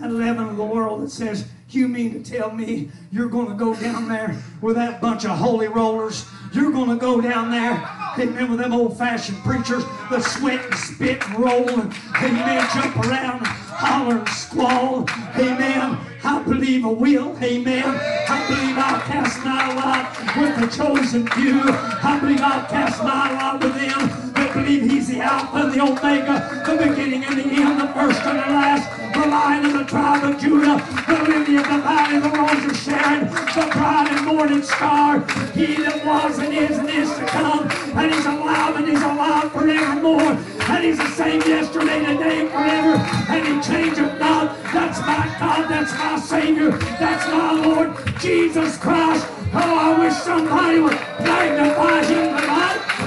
That 0.00 0.10
leaven 0.10 0.48
of 0.48 0.56
the 0.56 0.64
world 0.64 1.02
that 1.02 1.10
says, 1.10 1.46
you 1.70 1.88
mean 1.88 2.22
to 2.22 2.30
tell 2.30 2.50
me 2.52 2.90
you're 3.10 3.28
going 3.28 3.48
to 3.48 3.54
go 3.54 3.74
down 3.74 4.08
there 4.08 4.36
with 4.60 4.76
that 4.76 5.00
bunch 5.00 5.24
of 5.24 5.38
holy 5.38 5.68
rollers? 5.68 6.26
You're 6.52 6.70
going 6.70 6.90
to 6.90 6.96
go 6.96 7.20
down 7.20 7.50
there, 7.50 7.72
amen, 8.18 8.50
with 8.50 8.60
them 8.60 8.72
old 8.72 8.96
fashioned 8.96 9.38
preachers 9.38 9.84
that 10.10 10.22
sweat 10.22 10.64
and 10.64 10.74
spit 10.74 11.26
and 11.28 11.38
roll 11.38 11.68
and, 11.68 11.92
amen, 12.16 12.68
jump 12.72 12.96
around 12.98 13.38
and 13.38 13.46
holler 13.46 14.18
and 14.18 14.28
squall. 14.28 15.04
Amen. 15.36 15.98
I 16.22 16.42
believe 16.44 16.84
I 16.84 16.88
will. 16.88 17.36
Amen. 17.42 17.84
I 17.84 18.46
believe 18.46 18.78
I'll 18.78 19.00
cast 19.00 19.44
my 19.44 19.74
lot 19.74 20.36
with 20.36 20.60
the 20.60 20.76
chosen 20.76 21.26
few. 21.28 21.60
I 21.62 22.18
believe 22.20 22.40
I'll 22.40 22.66
cast 22.66 23.02
my 23.02 23.32
lot 23.32 23.60
with 23.60 23.74
them 23.74 24.23
believe 24.54 24.82
He's 24.88 25.08
the 25.08 25.20
Alpha 25.20 25.56
and 25.56 25.72
the 25.72 25.82
Omega, 25.82 26.62
the 26.64 26.76
beginning 26.76 27.24
and 27.24 27.36
the 27.36 27.44
end, 27.44 27.80
the 27.80 27.88
first 27.88 28.20
and 28.22 28.38
the 28.38 28.48
last, 28.54 28.86
the 29.12 29.26
Lion 29.26 29.66
of 29.66 29.72
the 29.72 29.84
tribe 29.84 30.24
of 30.24 30.40
Judah, 30.40 30.76
the 31.06 31.18
lily 31.28 31.56
of 31.56 31.64
the 31.64 31.78
valley, 31.82 32.16
of 32.16 32.22
the 32.22 32.30
rose 32.30 32.64
of 32.64 32.76
Sharon, 32.76 33.26
the 33.26 33.70
bright 33.72 34.08
and 34.12 34.26
morning 34.26 34.62
star. 34.62 35.20
He 35.52 35.74
that 35.82 36.06
was 36.06 36.38
and 36.38 36.54
is 36.54 36.78
and 36.78 36.88
is 36.88 37.10
to 37.16 37.26
come, 37.26 37.68
and 37.98 38.14
He's 38.14 38.26
alive 38.26 38.76
and 38.76 38.88
He's 38.88 39.02
alive 39.02 39.52
forevermore. 39.52 40.38
And 40.70 40.84
He's 40.84 40.98
the 40.98 41.10
same 41.10 41.40
yesterday, 41.42 42.04
today, 42.06 42.40
and 42.42 42.50
forever, 42.50 42.94
and 43.30 43.46
He 43.46 43.54
changeth 43.68 44.18
not. 44.20 44.56
That's 44.72 45.00
my 45.00 45.36
God, 45.38 45.68
that's 45.68 45.92
my 45.98 46.18
Savior, 46.18 46.70
that's 46.70 47.26
my 47.26 47.52
Lord, 47.52 47.96
Jesus 48.20 48.78
Christ. 48.78 49.26
Oh, 49.52 49.58
I 49.58 49.98
wish 49.98 50.14
somebody 50.14 50.80
would 50.80 50.98
magnify 51.20 52.04
Him 52.04 52.38
tonight. 52.38 53.03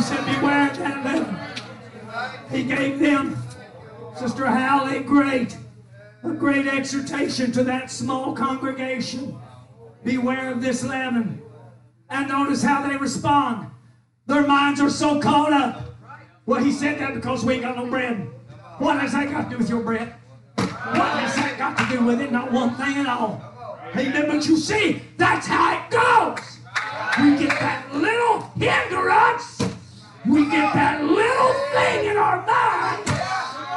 He 0.00 0.06
said, 0.06 0.24
Beware 0.24 0.70
of 0.70 0.78
that 0.78 1.04
leaven. 1.04 1.36
He 2.50 2.64
gave 2.64 2.98
them, 2.98 3.36
Sister 4.16 4.46
a 4.46 5.02
great, 5.02 5.58
a 6.24 6.30
great 6.30 6.66
exhortation 6.66 7.52
to 7.52 7.62
that 7.64 7.90
small 7.90 8.34
congregation. 8.34 9.38
Beware 10.02 10.52
of 10.52 10.62
this 10.62 10.82
leaven. 10.82 11.42
And 12.08 12.28
notice 12.28 12.62
how 12.62 12.88
they 12.88 12.96
respond. 12.96 13.70
Their 14.24 14.46
minds 14.46 14.80
are 14.80 14.88
so 14.88 15.20
caught 15.20 15.52
up. 15.52 15.94
Well, 16.46 16.64
he 16.64 16.72
said 16.72 16.98
that 17.00 17.12
because 17.12 17.44
we 17.44 17.54
ain't 17.54 17.62
got 17.62 17.76
no 17.76 17.84
bread. 17.86 18.26
What 18.78 18.98
has 19.00 19.12
that 19.12 19.30
got 19.30 19.44
to 19.44 19.50
do 19.50 19.58
with 19.58 19.68
your 19.68 19.82
bread? 19.82 20.14
What 20.56 20.66
has 21.20 21.34
that 21.36 21.58
got 21.58 21.76
to 21.76 21.94
do 21.94 22.02
with 22.02 22.22
it, 22.22 22.32
not 22.32 22.50
one 22.50 22.74
thing 22.76 22.96
at 22.96 23.06
all. 23.06 23.44
Amen. 23.94 24.24
But 24.28 24.46
you 24.46 24.56
see, 24.56 25.02
that's 25.18 25.46
how 25.46 25.74
it 25.74 25.90
goes. 25.90 26.60
We 27.18 27.36
get 27.36 27.50
that 27.60 27.86
little 27.92 28.40
hindrance, 28.56 29.69
we 30.30 30.46
get 30.48 30.72
that 30.74 31.02
little 31.02 31.52
thing 31.74 32.06
in 32.08 32.16
our 32.16 32.46
mind, 32.46 33.02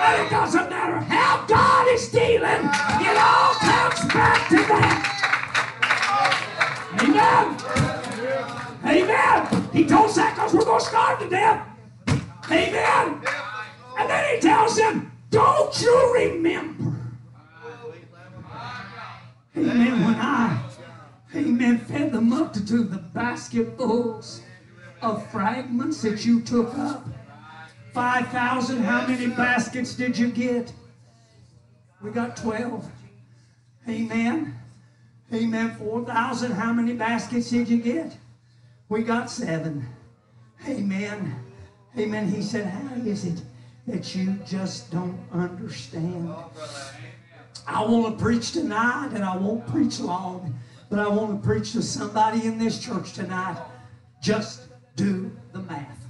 and 0.05 0.22
it 0.22 0.29
doesn't 0.29 0.69
matter 0.69 1.00
how 1.00 1.43
God 1.48 1.88
is 1.88 2.10
dealing, 2.10 2.69
it 3.01 3.17
all 3.17 3.53
comes 3.55 4.13
back 4.13 4.50
to 4.50 4.57
that. 4.69 5.10
Amen. 7.01 7.57
Amen. 8.86 9.69
He 9.74 9.86
told 9.86 10.12
Zacchaeus, 10.12 10.53
we're 10.53 10.63
going 10.63 10.79
to 10.79 10.86
starve 10.86 11.19
to 11.22 11.29
death. 11.29 11.67
Amen. 12.51 13.22
And 13.98 14.10
then 14.10 14.36
he 14.36 14.41
tells 14.41 14.77
him, 14.77 15.12
don't 15.31 15.81
you 15.81 16.13
remember? 16.13 16.95
Amen. 19.57 20.05
When 20.05 20.15
I, 20.15 20.63
amen, 21.36 21.79
fed 21.79 22.12
the 22.12 22.22
multitude 22.22 22.91
the 22.91 22.98
basketfuls 22.98 24.42
of 25.03 25.29
fragments 25.29 26.01
that 26.01 26.25
you 26.25 26.41
took 26.41 26.77
up. 26.77 27.05
5,000, 27.93 28.81
how 28.83 29.05
many 29.05 29.27
baskets 29.27 29.93
did 29.93 30.17
you 30.17 30.31
get? 30.31 30.72
We 32.01 32.10
got 32.10 32.36
12. 32.38 32.89
Amen. 33.88 34.55
Amen. 35.31 35.75
4,000, 35.75 36.51
how 36.51 36.74
many 36.74 36.93
baskets 36.93 37.50
did 37.50 37.67
you 37.69 37.77
get? 37.77 38.17
We 38.89 39.03
got 39.03 39.29
seven. 39.29 39.88
Amen. 40.67 41.36
Amen. 41.98 42.27
He 42.27 42.41
said, 42.41 42.65
How 42.65 42.93
is 43.05 43.25
it 43.25 43.41
that 43.88 44.15
you 44.15 44.33
just 44.45 44.91
don't 44.91 45.17
understand? 45.31 46.33
I 47.67 47.83
want 47.83 48.17
to 48.17 48.24
preach 48.24 48.51
tonight, 48.51 49.12
and 49.13 49.24
I 49.24 49.36
won't 49.38 49.65
preach 49.67 50.00
long, 50.00 50.53
but 50.89 51.00
I 51.00 51.07
want 51.07 51.41
to 51.41 51.48
preach 51.48 51.72
to 51.74 51.81
somebody 51.81 52.45
in 52.45 52.57
this 52.57 52.79
church 52.79 53.13
tonight. 53.13 53.57
Just 54.22 54.62
do 54.95 55.31
the 55.53 55.59
math. 55.59 56.05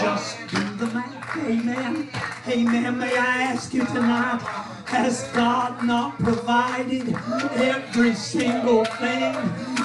Just 0.00 0.38
do 0.48 0.76
the 0.76 0.86
math. 0.86 1.36
Amen. 1.36 2.08
Amen. 2.48 2.98
May 2.98 3.16
I 3.16 3.42
ask 3.42 3.72
you 3.72 3.84
tonight, 3.86 4.40
has 4.86 5.28
God 5.28 5.84
not 5.84 6.18
provided 6.18 7.14
every 7.54 8.14
single 8.14 8.84
thing 8.84 9.34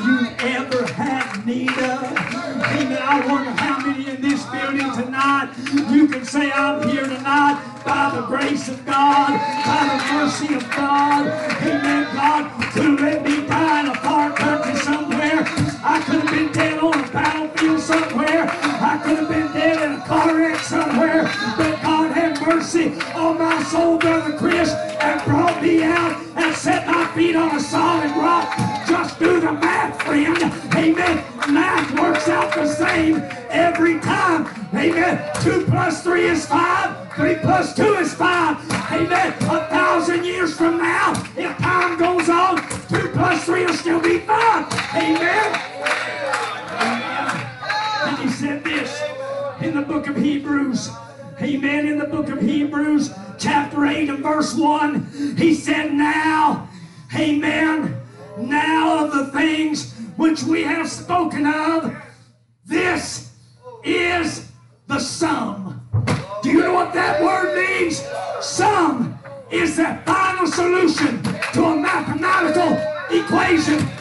you 0.06 0.28
ever 0.40 0.86
had 0.94 1.46
need 1.46 1.70
of? 1.70 2.04
Amen. 2.68 2.98
I 3.00 3.26
wonder 3.28 3.52
how 3.52 3.86
many 3.86 4.10
in 4.10 4.22
this 4.22 4.44
building 4.48 4.92
tonight 4.94 5.54
you 5.92 6.08
can 6.08 6.26
say, 6.26 6.52
I'm 6.52 6.90
here 6.90 7.04
tonight 7.04 7.84
by 7.86 8.12
the 8.16 8.26
grace 8.26 8.68
of 8.70 8.84
God, 8.86 9.30
by 9.66 9.88
the 9.88 10.14
mercy 10.14 10.56
of 10.56 10.70
God. 10.76 11.28
Amen. 11.62 12.16
God 12.16 12.74
could 12.74 13.00
let 13.00 13.24
me 13.24 13.46
die 13.48 13.82
in 13.82 13.88
a 13.88 13.96
far 13.96 14.32
country. 14.34 14.97
I 15.84 16.02
could 16.02 16.22
have 16.22 16.32
been 16.32 16.52
dead 16.52 16.80
on 16.80 16.94
a 16.94 17.08
battlefield 17.12 17.80
somewhere. 17.80 18.50
I 18.50 19.00
could 19.04 19.18
have 19.20 19.30
been 19.30 19.52
dead 19.54 19.84
in 19.84 20.02
a 20.02 20.06
car 20.06 20.36
wreck 20.36 20.60
somewhere. 20.60 21.24
But 21.58 21.77
mercy 22.48 22.94
on 23.14 23.38
my 23.38 23.62
soul, 23.64 23.98
Brother 23.98 24.38
Chris, 24.38 24.72
and 24.72 25.22
brought 25.26 25.62
me 25.62 25.84
out 25.84 26.16
and 26.38 26.56
set 26.56 26.88
my 26.88 27.06
feet 27.14 27.36
on 27.36 27.54
a 27.54 27.60
solid 27.60 28.12
rock. 28.12 28.56
Just 28.88 29.20
do 29.20 29.42
the 29.42 29.52
math, 29.52 30.02
friend. 30.04 30.38
Amen. 30.74 31.24
Math 31.54 32.00
works 32.00 32.30
out 32.30 32.56
the 32.56 32.66
same 32.66 33.18
every 33.50 34.00
time. 34.00 34.48
Amen. 34.74 35.30
Two 35.42 35.66
plus 35.66 36.02
three 36.04 36.28
is 36.28 36.46
five. 36.46 37.14
Three 37.14 37.36
plus 37.36 37.76
two 37.76 37.96
is 37.96 38.14
five. 38.14 38.58
Amen. 38.92 39.34
A 39.42 39.68
thousand 39.68 40.24
years 40.24 40.56
from 40.56 40.78
now, 40.78 41.12
if 41.36 41.58
time 41.58 42.00
goes 42.00 42.30
on, 42.30 42.58
two 42.88 43.10
plus 43.10 43.44
three 43.44 43.66
will 43.66 43.74
still 43.74 44.00
be 44.00 44.20
five. 44.20 44.72
Amen. 44.96 45.48
And 48.08 48.18
he 48.20 48.30
said 48.30 48.64
this 48.64 49.02
in 49.62 49.76
the 49.76 49.82
book 49.82 50.08
of 50.08 50.16
Hebrews. 50.16 50.92
Amen. 51.40 51.88
In 51.88 52.00
the 52.00 52.06
book 52.06 52.30
of 52.30 52.42
Hebrews, 52.42 53.14
chapter 53.38 53.86
8 53.86 54.10
and 54.10 54.24
verse 54.24 54.56
1, 54.56 55.36
he 55.38 55.54
said, 55.54 55.94
Now, 55.94 56.68
amen, 57.16 58.02
now 58.40 59.06
of 59.06 59.12
the 59.14 59.32
things 59.32 59.94
which 60.16 60.42
we 60.42 60.64
have 60.64 60.90
spoken 60.90 61.46
of, 61.46 61.96
this 62.66 63.32
is 63.84 64.52
the 64.88 64.98
sum. 64.98 65.88
Do 66.42 66.50
you 66.50 66.62
know 66.62 66.74
what 66.74 66.96
that 66.96 67.22
word 67.22 67.56
means? 67.56 68.04
Sum 68.42 69.20
is 69.52 69.78
the 69.78 70.00
final 70.08 70.48
solution 70.48 71.22
to 71.54 71.66
a 71.66 71.76
mathematical 71.76 72.74
equation. 73.16 73.97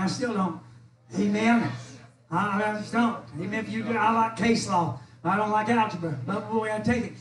I 0.00 0.06
still 0.06 0.32
don't. 0.32 0.60
Amen. 1.18 1.70
I, 2.30 2.62
I 2.62 2.78
just 2.78 2.92
don't. 2.92 3.18
Amen. 3.38 3.66
If 3.66 3.70
you 3.70 3.82
do, 3.82 3.96
I 3.96 4.12
like 4.12 4.36
case 4.36 4.66
law. 4.66 4.98
I 5.22 5.36
don't 5.36 5.50
like 5.50 5.68
algebra. 5.68 6.18
But 6.26 6.50
boy, 6.50 6.72
I 6.72 6.78
take 6.78 7.04
it. 7.04 7.12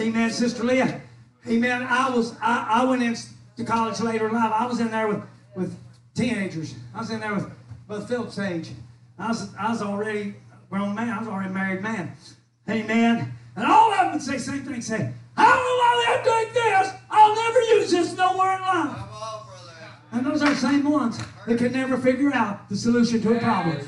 Amen, 0.00 0.30
Sister 0.30 0.64
Leah. 0.64 1.02
Amen. 1.46 1.82
I 1.82 2.08
was 2.08 2.34
I, 2.40 2.66
I 2.70 2.84
went 2.86 3.02
into 3.02 3.64
college 3.66 4.00
later 4.00 4.28
in 4.28 4.34
life. 4.34 4.50
I 4.54 4.64
was 4.64 4.80
in 4.80 4.90
there 4.90 5.08
with, 5.08 5.22
with 5.54 5.76
teenagers. 6.14 6.74
I 6.94 7.00
was 7.00 7.10
in 7.10 7.20
there 7.20 7.34
with 7.34 7.50
Brother 7.86 8.06
Phillips' 8.06 8.38
age. 8.38 8.70
I 9.18 9.28
was 9.28 9.54
I 9.58 9.70
was 9.70 9.82
already 9.82 10.34
grown 10.70 10.94
man. 10.94 11.10
I 11.10 11.18
was 11.18 11.28
already 11.28 11.52
married 11.52 11.82
man. 11.82 12.12
Amen. 12.70 13.34
And 13.56 13.66
all 13.66 13.92
of 13.92 13.98
them 13.98 14.12
would 14.12 14.22
say 14.22 14.34
the 14.34 14.40
same 14.40 14.64
thing. 14.64 14.80
Say, 14.80 15.12
I 15.36 15.44
don't 15.44 15.56
know 15.56 15.76
why 15.82 16.16
to 16.16 16.30
take 16.30 16.54
this. 16.54 16.92
I'll 17.10 17.34
never 17.34 17.60
use 17.60 17.90
this 17.90 18.16
nowhere 18.16 18.56
in 18.56 18.62
life. 18.62 19.11
And 20.12 20.26
those 20.26 20.42
are 20.42 20.50
the 20.50 20.56
same 20.56 20.84
ones 20.84 21.18
that 21.46 21.58
can 21.58 21.72
never 21.72 21.96
figure 21.96 22.32
out 22.34 22.68
the 22.68 22.76
solution 22.76 23.22
to 23.22 23.36
a 23.36 23.40
problem. 23.40 23.78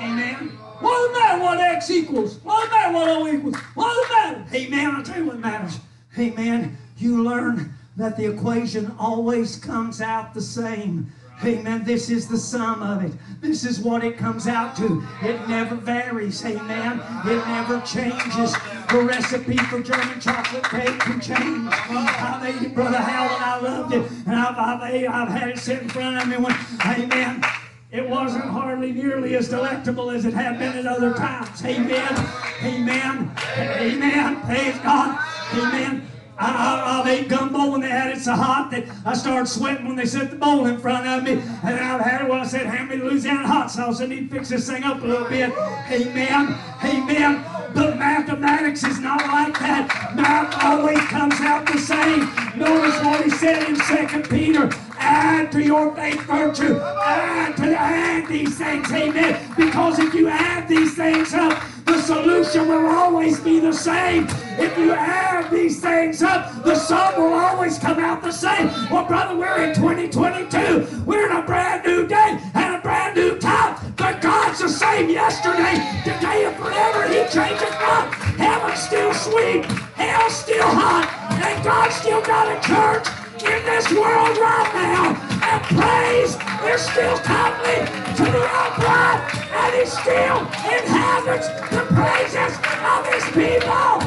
Amen. 0.00 0.48
What 0.80 0.90
does 0.90 1.10
it 1.10 1.20
matter 1.20 1.42
what 1.42 1.60
X 1.60 1.90
equals? 1.90 2.38
What 2.42 2.64
does 2.64 2.68
it 2.68 2.72
matter 2.72 2.92
what 2.92 3.08
O 3.08 3.28
equals? 3.28 3.56
What 3.74 3.88
does 3.88 4.04
it 4.04 4.12
matter? 4.12 4.56
Amen. 4.56 4.96
I'll 4.96 5.02
tell 5.02 5.18
you 5.18 5.26
what 5.26 5.38
matters. 5.38 5.78
Amen. 6.18 6.76
You 6.96 7.22
learn 7.22 7.74
that 7.96 8.16
the 8.16 8.26
equation 8.26 8.94
always 8.98 9.56
comes 9.56 10.00
out 10.00 10.34
the 10.34 10.40
same. 10.40 11.12
Amen. 11.42 11.84
This 11.84 12.10
is 12.10 12.28
the 12.28 12.36
sum 12.36 12.82
of 12.82 13.02
it. 13.02 13.12
This 13.40 13.64
is 13.64 13.80
what 13.80 14.04
it 14.04 14.18
comes 14.18 14.46
out 14.46 14.76
to. 14.76 15.02
It 15.22 15.48
never 15.48 15.74
varies. 15.74 16.44
Amen. 16.44 17.00
It 17.24 17.46
never 17.46 17.80
changes. 17.80 18.54
The 18.90 19.02
recipe 19.02 19.56
for 19.56 19.80
German 19.80 20.20
chocolate 20.20 20.64
cake 20.64 20.98
can 21.00 21.20
change. 21.20 21.72
I 21.72 22.40
made 22.42 22.66
it, 22.66 22.74
Brother 22.74 22.98
and 22.98 23.06
I 23.06 23.60
loved 23.60 23.94
it. 23.94 24.10
And 24.26 24.36
I've, 24.36 24.58
I've, 24.58 25.08
I've 25.08 25.28
had 25.28 25.48
it 25.48 25.58
sit 25.58 25.82
in 25.82 25.88
front 25.88 26.20
of 26.20 26.28
me 26.28 26.36
when, 26.36 26.54
amen. 26.84 27.42
it 27.90 28.06
wasn't 28.06 28.44
hardly 28.44 28.92
nearly 28.92 29.34
as 29.36 29.48
delectable 29.48 30.10
as 30.10 30.26
it 30.26 30.34
had 30.34 30.58
been 30.58 30.76
at 30.76 30.86
other 30.86 31.14
times. 31.14 31.64
Amen. 31.64 32.28
Amen. 32.62 33.30
Amen. 33.56 34.40
Praise 34.42 34.78
God. 34.80 35.18
Amen. 35.54 36.06
I, 36.40 37.02
I, 37.04 37.10
ate 37.10 37.28
gumbo 37.28 37.70
when 37.70 37.82
they 37.82 37.88
had 37.88 38.16
it 38.16 38.20
so 38.20 38.32
hot 38.32 38.70
that 38.70 38.86
I 39.04 39.12
started 39.14 39.46
sweating 39.46 39.86
when 39.86 39.96
they 39.96 40.06
set 40.06 40.30
the 40.30 40.36
bowl 40.36 40.66
in 40.66 40.78
front 40.78 41.06
of 41.06 41.22
me. 41.22 41.32
And 41.32 41.78
I've 41.78 42.00
had 42.00 42.22
it 42.22 42.30
when 42.30 42.40
I 42.40 42.46
said, 42.46 42.66
hand 42.66 42.88
me 42.88 42.96
Louisiana 42.96 43.46
hot 43.46 43.70
sauce. 43.70 44.00
I 44.00 44.06
need 44.06 44.30
to 44.30 44.36
fix 44.36 44.48
this 44.48 44.66
thing 44.66 44.82
up 44.82 45.02
a 45.02 45.06
little 45.06 45.28
bit. 45.28 45.50
Amen. 45.90 46.56
Amen. 46.82 47.44
But 47.74 47.98
mathematics 47.98 48.82
is 48.84 48.98
not 49.00 49.20
like 49.26 49.58
that. 49.58 50.14
Math 50.16 50.64
always 50.64 50.98
comes 51.08 51.40
out 51.40 51.66
the 51.66 51.78
same. 51.78 52.20
Notice 52.58 53.04
what 53.04 53.22
he 53.22 53.30
said 53.30 53.68
in 53.68 54.22
2 54.22 54.28
Peter. 54.28 54.70
Add 54.98 55.52
to 55.52 55.62
your 55.62 55.94
faith 55.94 56.22
virtue. 56.22 56.80
Add 56.80 57.56
to 57.58 57.64
add 57.64 58.28
these 58.28 58.56
things. 58.56 58.90
Amen. 58.90 59.54
Because 59.56 59.98
if 59.98 60.14
you 60.14 60.28
add 60.28 60.68
these 60.68 60.96
things 60.96 61.34
up, 61.34 61.62
solution 62.00 62.68
will 62.68 62.86
always 62.86 63.40
be 63.40 63.60
the 63.60 63.72
same. 63.72 64.26
If 64.58 64.76
you 64.78 64.92
add 64.92 65.50
these 65.50 65.80
things 65.80 66.22
up, 66.22 66.64
the 66.64 66.74
sum 66.74 67.16
will 67.16 67.34
always 67.34 67.78
come 67.78 67.98
out 67.98 68.22
the 68.22 68.32
same. 68.32 68.68
Well, 68.90 69.04
brother, 69.04 69.36
we're 69.36 69.62
in 69.64 69.74
2022. 69.74 71.04
We're 71.04 71.30
in 71.30 71.36
a 71.36 71.42
brand 71.42 71.84
new 71.86 72.06
day 72.06 72.38
and 72.54 72.76
a 72.76 72.80
brand 72.80 73.16
new 73.16 73.38
time. 73.38 73.76
But 73.96 74.20
God's 74.20 74.60
the 74.60 74.68
same 74.68 75.10
yesterday, 75.10 75.76
today, 76.04 76.46
and 76.46 76.56
forever. 76.56 77.06
He 77.08 77.20
changes 77.28 77.70
not. 77.80 78.14
Heaven's 78.40 78.80
still 78.80 79.12
sweet, 79.14 79.64
hell's 79.94 80.34
still 80.34 80.66
hot, 80.66 81.06
and 81.44 81.64
God's 81.64 81.94
still 81.96 82.22
got 82.22 82.48
a 82.48 82.58
church 82.66 83.06
in 83.44 83.64
this 83.64 83.90
world 83.92 84.36
right 84.38 84.70
now. 84.74 85.39
And 85.50 85.62
praise 85.64 86.36
is 86.70 86.80
still 86.80 87.18
comely 87.18 87.80
to 88.14 88.22
the 88.22 88.48
upright, 88.52 89.34
and 89.50 89.74
He 89.74 89.84
still 89.84 90.38
inhabits 90.70 91.48
the 91.70 91.82
praises 91.90 92.54
of 92.86 93.06
His 93.12 93.24
people. 93.34 93.98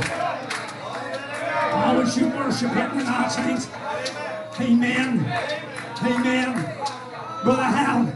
Oh, 1.76 2.02
as 2.02 2.16
you 2.18 2.30
worship 2.30 2.72
Him 2.72 2.92
tonight, 2.92 3.28
saints. 3.28 3.68
Amen. 4.62 5.20
Amen. 6.02 6.54
Brother 7.44 7.64
Hal. 7.64 8.14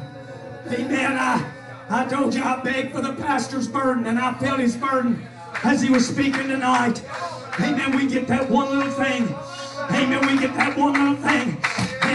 Amen. 0.71 1.17
I, 1.17 1.51
I 1.89 2.05
told 2.05 2.33
you 2.33 2.43
I 2.43 2.61
begged 2.61 2.93
for 2.93 3.01
the 3.01 3.13
pastor's 3.13 3.67
burden, 3.67 4.05
and 4.05 4.17
I 4.17 4.33
felt 4.35 4.59
his 4.61 4.77
burden 4.77 5.27
as 5.65 5.81
he 5.81 5.89
was 5.89 6.07
speaking 6.07 6.47
tonight. 6.47 7.03
Amen. 7.59 7.93
We 7.93 8.07
get 8.07 8.27
that 8.27 8.49
one 8.49 8.69
little 8.69 8.91
thing. 8.91 9.23
Amen. 9.91 10.25
We 10.27 10.39
get 10.39 10.55
that 10.55 10.77
one 10.77 10.93
little 10.93 11.15
thing. 11.15 11.57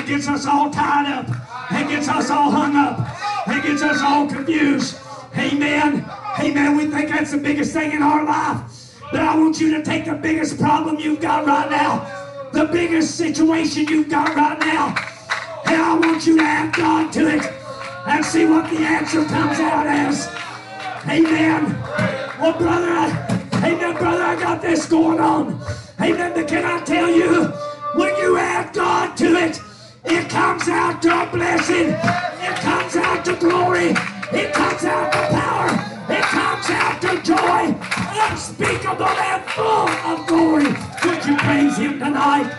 It 0.03 0.09
gets 0.09 0.27
us 0.27 0.47
all 0.47 0.69
tied 0.69 1.07
up. 1.07 1.29
It 1.71 1.89
gets 1.89 2.09
us 2.09 2.29
all 2.29 2.51
hung 2.51 2.75
up. 2.75 3.07
It 3.47 3.63
gets 3.63 3.83
us 3.83 4.03
all 4.03 4.27
confused. 4.27 4.99
Amen. 5.39 6.05
Amen. 6.41 6.77
We 6.77 6.87
think 6.87 7.09
that's 7.11 7.31
the 7.31 7.39
biggest 7.39 7.73
thing 7.73 7.93
in 7.93 8.03
our 8.03 8.25
life. 8.25 8.99
But 9.13 9.21
I 9.21 9.37
want 9.37 9.61
you 9.61 9.77
to 9.77 9.85
take 9.85 10.07
the 10.07 10.15
biggest 10.15 10.59
problem 10.59 10.99
you've 10.99 11.21
got 11.21 11.47
right 11.47 11.71
now, 11.71 12.49
the 12.53 12.65
biggest 12.65 13.15
situation 13.15 13.87
you've 13.87 14.11
got 14.11 14.35
right 14.35 14.59
now, 14.59 14.89
and 15.67 15.81
I 15.81 15.97
want 15.97 16.27
you 16.27 16.37
to 16.39 16.43
add 16.43 16.75
God 16.75 17.13
to 17.13 17.37
it 17.37 17.45
and 18.09 18.25
see 18.25 18.45
what 18.45 18.69
the 18.71 18.79
answer 18.79 19.25
comes 19.27 19.61
out 19.61 19.87
as. 19.87 20.27
Amen. 21.09 21.81
Well, 22.41 22.59
brother, 22.59 22.91
I, 22.91 23.49
amen, 23.59 23.97
brother, 23.99 24.25
I 24.25 24.35
got 24.35 24.61
this 24.61 24.85
going 24.85 25.21
on. 25.21 25.63
Amen. 26.01 26.33
But 26.35 26.49
can 26.49 26.65
I 26.65 26.81
tell 26.81 27.09
you, 27.09 27.45
when 27.95 28.17
you 28.17 28.37
add 28.37 28.75
God 28.75 29.17
to 29.19 29.37
it, 29.37 29.61
it 30.05 30.29
comes 30.29 30.69
out 30.69 31.01
to 31.03 31.29
blessing. 31.33 31.91
It 31.91 32.57
comes 32.57 32.97
out 32.97 33.25
to 33.25 33.37
glory. 33.37 33.91
It 34.33 34.53
comes 34.53 34.85
out 34.85 35.13
to 35.13 35.19
power. 35.35 35.69
It 36.09 36.23
comes 36.23 36.71
out 36.71 37.01
to 37.03 37.23
joy. 37.23 37.75
Unspeakable 38.31 39.07
and 39.07 39.45
full 39.51 39.89
of 39.89 40.27
glory. 40.27 40.67
Would 41.05 41.25
you 41.25 41.37
praise 41.37 41.77
Him 41.77 41.99
tonight? 41.99 42.51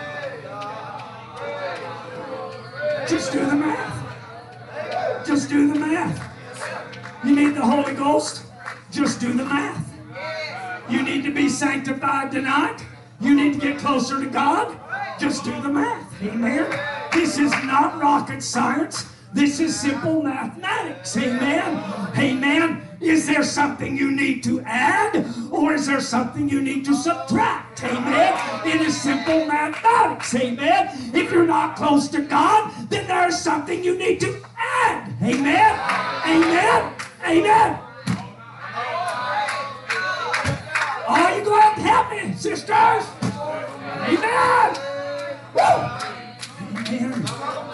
Just 3.08 3.32
do 3.32 3.44
the 3.44 3.56
math. 3.56 5.26
Just 5.26 5.48
do 5.48 5.72
the 5.72 5.78
math. 5.78 6.30
You 7.24 7.36
need 7.36 7.54
the 7.54 7.62
Holy 7.62 7.94
Ghost? 7.94 8.44
Just 8.90 9.20
do 9.20 9.32
the 9.32 9.44
math. 9.44 9.92
You 10.88 11.02
need 11.02 11.24
to 11.24 11.30
be 11.32 11.48
sanctified 11.48 12.32
tonight? 12.32 12.84
You 13.20 13.34
need 13.34 13.54
to 13.54 13.60
get 13.60 13.78
closer 13.78 14.20
to 14.20 14.26
God? 14.26 14.78
Just 15.18 15.44
do 15.44 15.60
the 15.62 15.68
math. 15.68 16.22
Amen. 16.22 16.93
This 17.14 17.38
is 17.38 17.52
not 17.64 18.00
rocket 18.00 18.42
science. 18.42 19.06
This 19.32 19.58
is 19.58 19.78
simple 19.78 20.22
mathematics. 20.22 21.16
Amen. 21.16 21.82
Amen. 22.16 22.82
Is 23.00 23.26
there 23.26 23.42
something 23.42 23.96
you 23.96 24.10
need 24.10 24.42
to 24.44 24.60
add 24.62 25.26
or 25.50 25.74
is 25.74 25.86
there 25.86 26.00
something 26.00 26.48
you 26.48 26.60
need 26.60 26.84
to 26.86 26.94
subtract? 26.94 27.82
Amen. 27.84 28.66
It 28.66 28.80
is 28.80 29.00
simple 29.00 29.44
mathematics. 29.46 30.34
Amen. 30.34 30.88
If 31.14 31.30
you're 31.30 31.46
not 31.46 31.76
close 31.76 32.08
to 32.08 32.22
God, 32.22 32.72
then 32.88 33.06
there's 33.06 33.38
something 33.38 33.82
you 33.82 33.98
need 33.98 34.20
to 34.20 34.40
add. 34.56 35.12
Amen. 35.22 35.78
Amen. 36.26 36.94
Amen. 37.26 37.78
Are 41.08 41.38
you 41.38 41.44
going 41.44 41.74
to 41.74 41.80
help 41.80 42.10
me, 42.10 42.34
sisters? 42.34 43.04
Amen. 44.08 44.76
Woo. 45.54 46.13
Amen. 46.86 47.24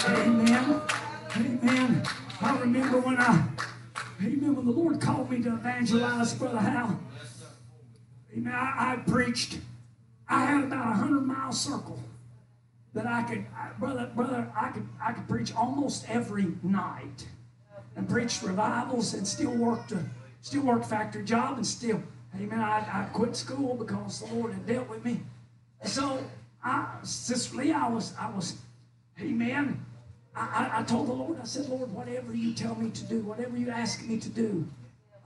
Amen. 0.07 0.81
Amen. 1.37 2.03
I 2.41 2.59
remember 2.59 3.01
when 3.01 3.17
I, 3.19 3.45
amen, 4.23 4.55
when 4.55 4.67
the 4.67 4.73
Lord 4.73 5.01
called 5.01 5.31
me 5.31 5.43
to 5.43 5.55
evangelize 5.55 6.35
Brother 6.35 6.59
Hal. 6.59 6.99
Amen. 8.37 8.53
I, 8.53 8.93
I 8.93 8.97
preached. 9.11 9.59
I 10.29 10.45
had 10.45 10.65
about 10.65 10.87
a 10.87 10.95
hundred 10.95 11.23
mile 11.23 11.53
circle 11.53 12.01
that 12.95 13.07
I 13.07 13.23
could, 13.25 13.45
I, 13.57 13.71
brother, 13.79 14.11
brother, 14.15 14.51
I 14.57 14.69
could, 14.69 14.87
I 15.05 15.13
could 15.13 15.29
preach 15.29 15.55
almost 15.55 16.09
every 16.09 16.47
night, 16.63 17.27
and 17.97 18.09
preach 18.09 18.43
revivals, 18.43 19.15
and 19.15 19.27
still 19.27 19.51
worked, 19.51 19.93
a, 19.93 20.05
still 20.43 20.63
worked 20.63 20.87
factory 20.87 21.25
job, 21.25 21.57
and 21.57 21.67
still, 21.67 22.01
amen. 22.37 22.61
I, 22.61 22.79
I 22.79 23.05
quit 23.13 23.35
school 23.35 23.75
because 23.75 24.21
the 24.21 24.33
Lord 24.35 24.53
had 24.53 24.67
dealt 24.67 24.89
with 24.89 25.05
me. 25.05 25.21
So, 25.85 26.23
I, 26.63 26.87
Sister 27.03 27.57
Lee, 27.57 27.73
I 27.73 27.89
was, 27.89 28.15
I 28.19 28.31
was, 28.31 28.57
amen. 29.21 29.85
I, 30.35 30.71
I, 30.75 30.83
told 30.85 31.09
the 31.09 31.13
Lord, 31.13 31.39
I 31.41 31.45
said, 31.45 31.69
Lord, 31.69 31.93
whatever 31.93 32.35
you 32.35 32.55
tell 32.55 32.75
me 32.77 32.91
to 32.91 33.05
do, 33.05 33.21
whatever 33.21 33.57
you 33.57 33.69
ask 33.71 34.07
me 34.07 34.19
to 34.19 34.29
do, 34.29 34.67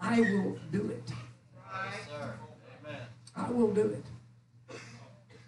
I 0.01 0.21
will 0.21 0.59
do 0.73 0.91
it. 0.91 1.09
sir 2.09 2.35
amen 2.83 3.01
I 3.37 3.51
will 3.51 3.73
do 3.73 3.83
it. 3.83 4.05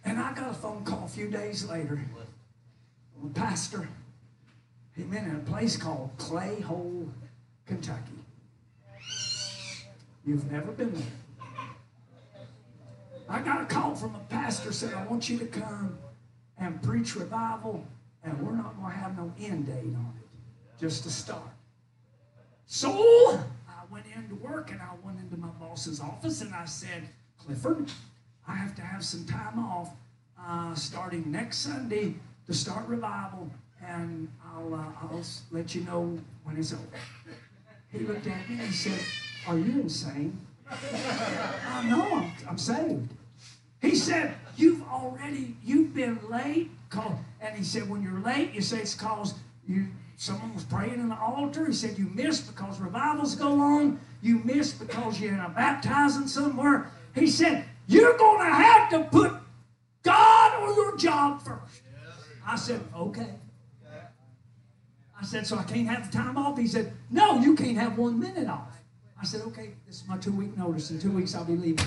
And 0.04 0.18
I 0.20 0.32
got 0.34 0.50
a 0.50 0.54
phone 0.54 0.84
call 0.84 1.04
a 1.04 1.08
few 1.08 1.28
days 1.28 1.68
later 1.68 2.00
from 3.14 3.30
a 3.30 3.32
pastor, 3.32 3.88
amen, 4.98 5.24
in 5.24 5.36
a 5.36 5.50
place 5.50 5.76
called 5.76 6.10
Clay 6.18 6.60
Hole, 6.60 7.08
Kentucky. 7.66 8.12
You've 10.24 10.50
never 10.50 10.72
been 10.72 10.92
there. 10.92 11.02
I 13.28 13.40
got 13.40 13.62
a 13.62 13.64
call 13.64 13.94
from 13.94 14.14
a 14.14 14.20
pastor 14.28 14.72
said, 14.72 14.94
I 14.94 15.04
want 15.06 15.28
you 15.28 15.38
to 15.38 15.46
come 15.46 15.98
and 16.58 16.80
preach 16.82 17.16
revival 17.16 17.84
and 18.26 18.44
we're 18.44 18.56
not 18.56 18.76
going 18.76 18.92
to 18.92 18.98
have 18.98 19.16
no 19.16 19.32
end 19.40 19.66
date 19.66 19.94
on 19.94 20.14
it, 20.20 20.80
just 20.80 21.04
to 21.04 21.10
start. 21.10 21.42
So 22.66 23.40
I 23.68 23.84
went 23.90 24.06
into 24.14 24.34
work 24.34 24.72
and 24.72 24.80
I 24.80 24.90
went 25.04 25.20
into 25.20 25.36
my 25.36 25.48
boss's 25.60 26.00
office 26.00 26.42
and 26.42 26.52
I 26.52 26.64
said, 26.64 27.08
Clifford, 27.38 27.90
I 28.46 28.54
have 28.54 28.74
to 28.74 28.82
have 28.82 29.04
some 29.04 29.24
time 29.24 29.58
off 29.60 29.90
uh, 30.44 30.74
starting 30.74 31.30
next 31.30 31.58
Sunday 31.58 32.14
to 32.46 32.54
start 32.54 32.86
revival, 32.86 33.50
and 33.84 34.28
I'll, 34.44 34.74
uh, 34.74 34.84
I'll 35.02 35.22
let 35.50 35.74
you 35.74 35.82
know 35.82 36.18
when 36.44 36.56
it's 36.56 36.72
over. 36.72 36.82
He 37.92 38.00
looked 38.00 38.26
at 38.26 38.48
me 38.48 38.56
and 38.58 38.60
he 38.60 38.72
said, 38.72 39.00
Are 39.46 39.58
you 39.58 39.80
insane? 39.80 40.38
I 40.68 41.86
know 41.88 42.02
I'm, 42.02 42.32
I'm 42.48 42.58
saved. 42.58 43.10
He 43.80 43.94
said, 43.94 44.34
You've 44.56 44.82
already, 44.88 45.56
you've 45.64 45.94
been 45.94 46.18
late. 46.28 46.70
Call, 46.88 47.18
and 47.46 47.56
he 47.56 47.64
said, 47.64 47.88
When 47.88 48.02
you're 48.02 48.20
late, 48.20 48.52
you 48.52 48.60
say 48.60 48.78
it's 48.80 48.94
because 48.94 49.34
you 49.66 49.86
someone 50.16 50.54
was 50.54 50.64
praying 50.64 50.94
in 50.94 51.08
the 51.08 51.18
altar. 51.18 51.66
He 51.66 51.72
said, 51.72 51.98
You 51.98 52.10
missed 52.14 52.46
because 52.54 52.80
revivals 52.80 53.34
go 53.34 53.60
on. 53.60 54.00
You 54.22 54.40
missed 54.44 54.78
because 54.78 55.20
you're 55.20 55.34
in 55.34 55.40
a 55.40 55.48
baptizing 55.48 56.26
somewhere. 56.26 56.90
He 57.14 57.26
said, 57.26 57.64
You're 57.86 58.16
going 58.16 58.46
to 58.46 58.54
have 58.54 58.90
to 58.90 59.04
put 59.04 59.32
God 60.02 60.62
or 60.62 60.74
your 60.74 60.96
job 60.96 61.42
first. 61.42 61.82
I 62.46 62.56
said, 62.56 62.80
Okay. 62.96 63.34
I 65.18 65.24
said, 65.24 65.46
So 65.46 65.56
I 65.56 65.62
can't 65.62 65.88
have 65.88 66.10
the 66.10 66.16
time 66.16 66.36
off? 66.36 66.58
He 66.58 66.66
said, 66.66 66.92
No, 67.10 67.40
you 67.40 67.54
can't 67.54 67.78
have 67.78 67.96
one 67.96 68.18
minute 68.18 68.48
off. 68.48 68.80
I 69.20 69.24
said, 69.24 69.42
Okay, 69.42 69.70
this 69.86 70.02
is 70.02 70.08
my 70.08 70.18
two 70.18 70.32
week 70.32 70.56
notice. 70.56 70.90
In 70.90 70.98
two 70.98 71.10
weeks, 71.10 71.34
I'll 71.34 71.44
be 71.44 71.56
leaving. 71.56 71.86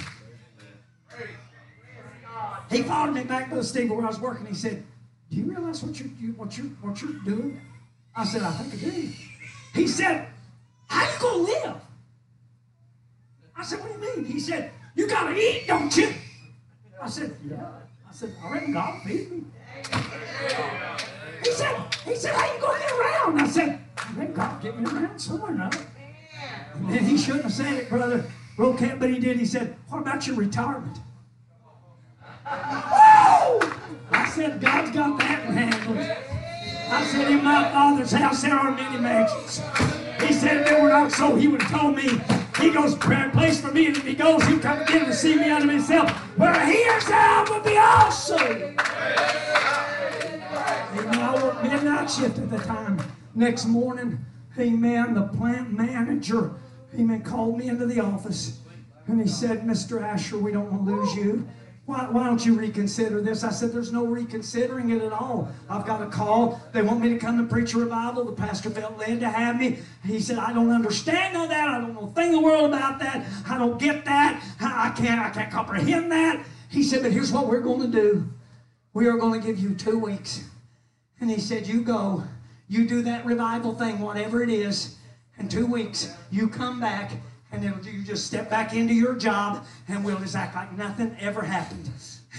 He 2.72 2.84
followed 2.84 3.14
me 3.14 3.24
back 3.24 3.50
to 3.50 3.56
the 3.56 3.64
stable 3.64 3.96
where 3.96 4.06
I 4.06 4.10
was 4.10 4.20
working. 4.20 4.46
He 4.46 4.54
said, 4.54 4.84
do 5.30 5.38
you 5.38 5.46
realize 5.46 5.84
what 5.84 6.00
you, 6.00 6.10
you 6.20 6.32
what 6.34 6.58
you 6.58 6.76
what 6.82 7.02
you're 7.02 7.14
doing? 7.24 7.62
I 8.16 8.26
said, 8.26 8.42
I 8.42 8.52
think 8.52 8.74
I 8.74 8.96
do. 8.96 9.10
He 9.76 9.88
said, 9.88 10.28
How 10.88 11.04
you 11.04 11.20
gonna 11.20 11.44
live? 11.44 11.76
I 13.56 13.64
said, 13.64 13.80
What 13.80 13.90
do 13.90 14.08
you 14.08 14.16
mean? 14.16 14.26
He 14.26 14.40
said, 14.40 14.72
You 14.96 15.08
gotta 15.08 15.36
eat, 15.38 15.68
don't 15.68 15.96
you? 15.96 16.14
I 17.02 17.08
said, 17.08 17.36
Yeah. 17.48 17.58
I 18.10 18.12
said, 18.12 18.34
I 18.44 18.52
reckon 18.52 18.74
God 18.74 19.04
feed 19.04 19.32
me. 19.32 19.44
He 21.44 21.52
said, 21.52 21.96
He 22.06 22.16
said, 22.16 22.34
How 22.34 22.54
you 22.54 22.62
gonna 22.62 22.80
get 22.80 22.92
around? 22.92 23.42
I 23.42 23.48
said, 23.48 23.80
I 23.98 24.14
reckon 24.14 24.34
God 24.34 24.62
get 24.64 24.80
me 24.80 24.86
around 24.86 25.20
somewhere 25.20 25.52
now. 25.52 25.70
And 26.74 27.08
he 27.08 27.18
shouldn't 27.18 27.44
have 27.44 27.54
said 27.54 27.74
it, 27.74 27.90
brother. 27.90 28.26
Well, 28.58 28.74
can't, 28.74 29.00
but 29.00 29.10
he 29.10 29.20
did. 29.20 29.38
He 29.38 29.46
said, 29.46 29.76
What 29.90 30.00
about 30.00 30.26
your 30.26 30.38
retirement? 30.38 30.98
I 34.30 34.32
said, 34.32 34.62
God's 34.62 34.92
got 34.92 35.18
that 35.18 35.44
in 35.48 35.54
hand. 35.54 35.74
I 36.92 37.04
said, 37.04 37.32
in 37.32 37.44
my 37.44 37.64
father's 37.72 38.12
house 38.12 38.44
there 38.44 38.54
are 38.54 38.70
many 38.70 39.00
mansions. 39.00 39.60
He 40.22 40.32
said, 40.32 40.58
if 40.58 40.68
they 40.68 40.80
were 40.80 40.90
not 40.90 41.12
so, 41.12 41.36
he 41.36 41.48
would 41.48 41.64
have 41.64 41.72
told 41.72 41.96
me. 41.96 42.22
He 42.60 42.70
goes, 42.70 42.94
prepare 42.94 43.30
a 43.30 43.32
place 43.32 43.60
for 43.60 43.72
me, 43.72 43.88
and 43.88 43.98
if 43.98 44.06
he 44.06 44.14
goes, 44.14 44.44
he'll 44.44 44.60
come 44.60 44.82
again 44.82 45.08
to 45.08 45.14
see 45.16 45.36
me 45.36 45.50
unto 45.50 45.68
himself. 45.68 46.12
Where 46.38 46.54
he 46.64 46.84
I 46.88 47.44
will 47.50 47.60
be 47.62 47.76
also. 47.76 48.38
Amen. 51.00 51.20
I 51.20 51.44
worked 51.44 51.64
midnight 51.64 52.12
shift 52.12 52.38
at 52.38 52.52
the 52.52 52.60
time. 52.60 53.02
Next 53.34 53.66
morning, 53.66 54.24
amen, 54.60 55.16
the 55.16 55.24
plant 55.24 55.74
manager, 55.74 56.54
amen, 56.94 57.24
called 57.24 57.58
me 57.58 57.68
into 57.68 57.88
the 57.88 58.00
office. 58.00 58.60
And 59.08 59.20
he 59.20 59.28
said, 59.28 59.62
Mr. 59.62 60.04
Asher, 60.04 60.38
we 60.38 60.52
don't 60.52 60.72
want 60.72 60.86
to 60.86 60.96
lose 60.96 61.16
you. 61.16 61.48
Why, 61.90 62.08
why 62.08 62.24
don't 62.24 62.46
you 62.46 62.54
reconsider 62.54 63.20
this? 63.20 63.44
I 63.44 63.50
said, 63.50 63.72
There's 63.72 63.92
no 63.92 64.06
reconsidering 64.06 64.92
it 64.92 65.02
at 65.02 65.12
all. 65.12 65.52
I've 65.68 65.88
got 65.88 66.04
a 66.04 66.06
call. 66.06 66.62
They 66.72 66.84
want 66.84 67.02
me 67.02 67.10
to 67.10 67.18
come 67.18 67.40
and 67.40 67.50
preach 67.50 67.74
a 67.74 67.80
revival. 67.80 68.26
The 68.26 68.32
pastor 68.32 68.70
felt 68.70 69.00
led 69.00 69.22
to 69.22 69.28
have 69.28 69.60
me. 69.60 69.80
He 70.06 70.20
said, 70.20 70.38
I 70.38 70.54
don't 70.54 70.70
understand 70.70 71.36
that. 71.36 71.68
I 71.68 71.82
don't 71.82 71.96
know 71.96 72.02
a 72.02 72.12
thing 72.12 72.28
in 72.28 72.34
the 72.34 72.42
world 72.42 72.72
about 72.72 73.00
that. 73.00 73.26
I 73.50 73.58
don't 73.58 73.80
get 73.80 74.06
that. 74.06 74.40
I 74.62 74.94
can't, 74.96 75.20
I 75.20 75.32
can't 75.32 75.52
comprehend 75.52 76.12
that. 76.12 76.46
He 76.70 76.84
said, 76.84 77.02
But 77.02 77.12
here's 77.12 77.32
what 77.32 77.48
we're 77.48 77.60
going 77.60 77.82
to 77.82 77.88
do. 77.88 78.30
We 78.94 79.08
are 79.08 79.18
going 79.18 79.42
to 79.42 79.48
give 79.48 79.58
you 79.58 79.74
two 79.74 79.98
weeks. 79.98 80.44
And 81.20 81.28
he 81.28 81.40
said, 81.40 81.66
You 81.66 81.82
go, 81.82 82.24
you 82.68 82.88
do 82.88 83.02
that 83.02 83.26
revival 83.26 83.74
thing, 83.74 83.98
whatever 83.98 84.44
it 84.44 84.52
is. 84.52 84.96
In 85.40 85.50
two 85.50 85.66
weeks, 85.66 86.16
you 86.30 86.50
come 86.50 86.80
back 86.80 87.14
and 87.52 87.64
then 87.64 87.80
you 87.84 88.04
just 88.04 88.28
step 88.28 88.50
back 88.50 88.74
into 88.74 88.94
your 88.94 89.16
job 89.16 89.66
and 89.88 90.04
we'll 90.04 90.20
just 90.20 90.36
act 90.36 90.56
like 90.56 90.72
nothing 90.78 91.16
ever 91.20 91.42
happened. 91.42 91.90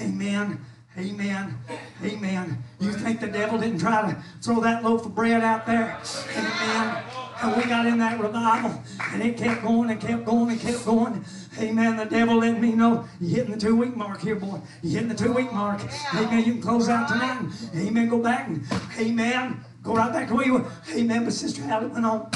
Amen. 0.00 0.60
Amen. 0.98 1.56
Amen. 2.04 2.58
You 2.80 2.92
think 2.92 3.20
the 3.20 3.28
devil 3.28 3.58
didn't 3.58 3.78
try 3.78 4.10
to 4.10 4.22
throw 4.42 4.60
that 4.60 4.82
loaf 4.82 5.06
of 5.06 5.14
bread 5.14 5.42
out 5.42 5.64
there? 5.64 5.98
Amen. 6.36 7.02
And 7.42 7.56
we 7.56 7.62
got 7.64 7.86
in 7.86 7.98
that 7.98 8.20
revival 8.20 8.82
and 9.12 9.22
it 9.22 9.36
kept 9.36 9.62
going 9.62 9.90
and 9.90 10.00
kept 10.00 10.24
going 10.24 10.50
and 10.50 10.60
kept 10.60 10.84
going. 10.84 11.24
Amen. 11.58 11.96
The 11.96 12.04
devil 12.04 12.38
let 12.38 12.60
me 12.60 12.72
know 12.72 13.06
you're 13.20 13.36
hitting 13.36 13.52
the 13.52 13.60
two 13.60 13.76
week 13.76 13.96
mark 13.96 14.20
here, 14.20 14.34
boy. 14.34 14.60
You're 14.82 15.00
hitting 15.00 15.08
the 15.08 15.14
two 15.14 15.32
week 15.32 15.52
mark. 15.52 15.80
Amen. 16.14 16.44
You 16.44 16.54
can 16.54 16.62
close 16.62 16.88
out 16.88 17.08
tonight. 17.08 17.50
Amen. 17.76 18.08
Go 18.08 18.18
back 18.18 18.48
and 18.48 18.64
amen. 18.98 19.64
Go 19.82 19.94
right 19.94 20.12
back 20.12 20.28
to 20.28 20.34
where 20.34 20.46
you 20.46 20.54
were. 20.54 20.64
Amen. 20.92 21.24
But 21.24 21.32
Sister 21.32 21.62
Hallie 21.62 21.86
went 21.86 22.04
on. 22.04 22.30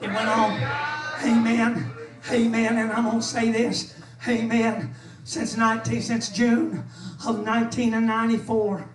It 0.00 0.08
went 0.08 0.28
on. 0.28 0.99
Amen. 1.24 1.90
Amen. 2.30 2.78
And 2.78 2.92
I'm 2.92 3.04
going 3.04 3.20
to 3.20 3.22
say 3.22 3.50
this. 3.50 3.94
Amen. 4.28 4.94
Since 5.24 5.56
19, 5.56 6.02
since 6.02 6.28
June 6.30 6.84
of 7.26 7.40
1994, 7.46 8.88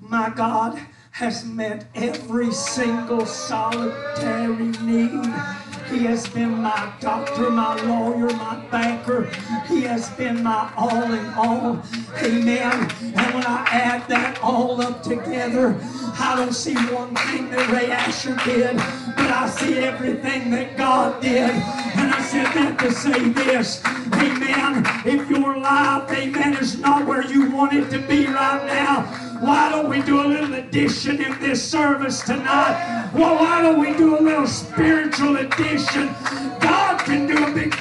my 0.00 0.30
God 0.30 0.78
has 1.12 1.44
met 1.44 1.86
every 1.94 2.52
single 2.52 3.26
solitary 3.26 4.66
need. 4.82 5.61
He 5.92 6.04
has 6.04 6.26
been 6.26 6.62
my 6.62 6.90
doctor, 7.00 7.50
my 7.50 7.76
lawyer, 7.82 8.32
my 8.36 8.56
banker. 8.70 9.24
He 9.68 9.82
has 9.82 10.08
been 10.10 10.42
my 10.42 10.72
all 10.74 11.12
in 11.12 11.26
all. 11.34 11.82
Amen. 12.22 12.90
And 13.02 13.34
when 13.34 13.44
I 13.44 13.66
add 13.70 14.08
that 14.08 14.40
all 14.42 14.80
up 14.80 15.02
together, 15.02 15.78
I 16.18 16.34
don't 16.34 16.54
see 16.54 16.74
one 16.74 17.14
thing 17.14 17.50
that 17.50 17.68
Ray 17.70 17.90
Asher 17.90 18.34
did, 18.42 18.76
but 19.16 19.30
I 19.30 19.50
see 19.50 19.80
everything 19.80 20.50
that 20.52 20.78
God 20.78 21.20
did. 21.20 21.50
And 21.50 22.14
I 22.14 22.22
said 22.22 22.46
that 22.54 22.78
to 22.78 22.90
say 22.90 23.28
this. 23.28 23.84
Amen. 24.14 24.84
If 25.04 25.28
your 25.28 25.58
life, 25.58 26.10
amen, 26.10 26.56
is 26.56 26.78
not 26.78 27.06
where 27.06 27.24
you 27.30 27.50
want 27.50 27.74
it 27.74 27.90
to 27.90 27.98
be 27.98 28.24
right 28.26 28.64
now, 28.66 29.31
why 29.42 29.68
don't 29.70 29.88
we 29.88 30.00
do 30.02 30.20
a 30.20 30.26
little 30.26 30.54
addition 30.54 31.20
in 31.20 31.36
this 31.40 31.60
service 31.68 32.20
tonight? 32.22 33.10
Well, 33.12 33.34
why 33.34 33.60
don't 33.60 33.80
we 33.80 33.92
do 33.96 34.16
a 34.16 34.22
little 34.22 34.46
spiritual 34.46 35.36
addition? 35.36 36.14
God 36.60 36.91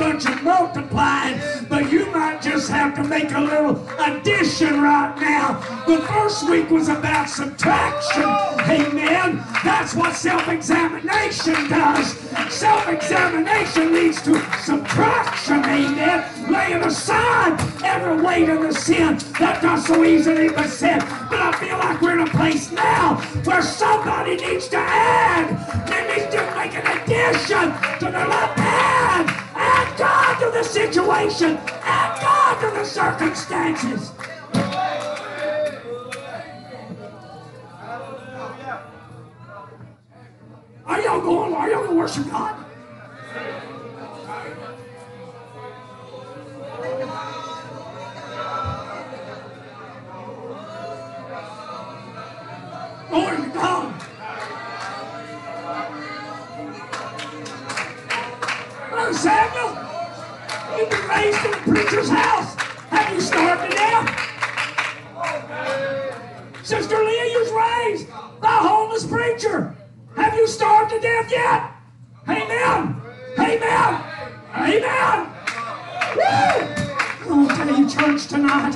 bunch 0.01 0.25
of 0.25 0.41
multiplying, 0.41 1.39
but 1.69 1.91
you 1.91 2.07
might 2.07 2.41
just 2.41 2.71
have 2.71 2.95
to 2.95 3.03
make 3.03 3.29
a 3.33 3.39
little 3.39 3.87
addition 3.99 4.81
right 4.81 5.15
now. 5.21 5.59
The 5.85 6.01
first 6.07 6.49
week 6.49 6.71
was 6.71 6.89
about 6.89 7.29
subtraction. 7.29 8.23
Amen. 8.23 9.45
That's 9.63 9.93
what 9.93 10.15
self-examination 10.15 11.69
does. 11.69 12.17
Self-examination 12.49 13.93
leads 13.93 14.23
to 14.23 14.41
subtraction. 14.63 15.63
Amen. 15.65 16.51
Laying 16.51 16.81
aside 16.81 17.61
every 17.83 18.23
weight 18.25 18.49
of 18.49 18.63
the 18.63 18.73
sin 18.73 19.19
that 19.39 19.61
does 19.61 19.85
so 19.85 20.03
easily 20.03 20.49
beset. 20.49 21.01
But 21.29 21.41
I 21.41 21.51
feel 21.59 21.77
like 21.77 22.01
we're 22.01 22.19
in 22.19 22.27
a 22.27 22.31
place 22.31 22.71
now 22.71 23.17
where 23.43 23.61
somebody 23.61 24.35
needs 24.37 24.67
to 24.69 24.77
add. 24.77 25.45
They 25.87 26.01
need 26.11 26.31
to 26.31 26.41
make 26.57 26.73
an 26.73 26.87
addition 26.87 27.99
to 27.99 28.11
their 28.11 28.27
life. 28.27 29.00
The 30.61 30.67
situation. 30.67 31.55
God 31.55 32.59
to 32.61 32.77
the 32.77 32.85
circumstances. 32.85 34.11
Are 40.85 41.01
y'all 41.01 41.21
going? 41.21 41.53
Are 41.53 41.69
y'all 41.69 41.79
going 41.79 41.89
to 41.89 41.95
worship 41.95 42.29
God? 42.29 42.65
Preacher's 61.21 62.09
house. 62.09 62.55
Have 62.89 63.13
you 63.13 63.21
starved 63.21 63.69
to 63.69 63.77
death? 63.77 64.07
Sister 66.63 66.97
Leah, 66.97 67.25
you 67.31 67.39
was 67.39 67.51
raised 67.51 68.09
by 68.39 68.49
a 68.49 68.67
homeless 68.67 69.05
preacher. 69.05 69.75
Have 70.15 70.35
you 70.35 70.47
starved 70.47 70.91
to 70.91 70.99
death 70.99 71.29
yet? 71.29 71.71
Amen. 72.27 73.01
Amen. 73.39 74.03
Amen. 74.55 75.27
Woo! 76.15 76.23
I 76.23 77.25
want 77.27 77.49
to 77.49 77.55
tell 77.55 77.77
you, 77.77 77.89
church, 77.89 78.27
tonight, 78.27 78.75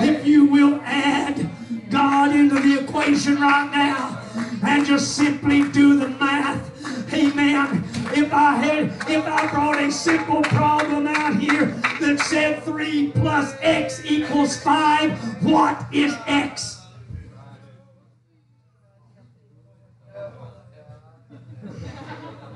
if 0.00 0.26
you 0.26 0.46
will 0.46 0.80
add 0.84 1.50
God 1.90 2.34
into 2.34 2.56
the 2.56 2.80
equation 2.84 3.40
right 3.40 3.70
now 3.72 4.20
and 4.64 4.86
just 4.86 5.16
simply 5.16 5.68
do 5.70 5.98
the 5.98 6.08
math. 6.08 7.12
Amen. 7.12 7.84
If 8.14 8.30
I 8.30 8.56
had, 8.56 8.84
if 9.08 9.26
I 9.26 9.50
brought 9.50 9.82
a 9.82 9.90
simple 9.90 10.42
problem 10.42 11.06
out 11.06 11.40
here 11.40 11.66
that 12.00 12.20
said 12.20 12.62
3 12.62 13.10
plus 13.12 13.56
x 13.62 14.04
equals 14.04 14.62
5, 14.62 15.42
what 15.42 15.82
is 15.92 16.14
x? 16.26 16.82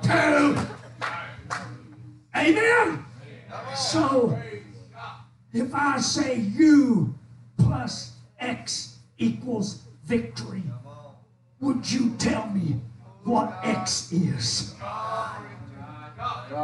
Two. 0.03 0.59
Amen. 2.37 3.05
So, 3.75 4.39
if 5.55 5.75
I 5.75 5.99
say 6.01 6.37
u 6.37 7.15
plus 7.57 8.13
x 8.39 8.99
equals 9.17 9.81
victory, 10.05 10.65
would 11.61 11.91
you 11.91 12.15
tell 12.19 12.47
me 12.49 12.77
what 13.25 13.59
x 13.65 14.13
is? 14.13 14.75
U 16.49 16.55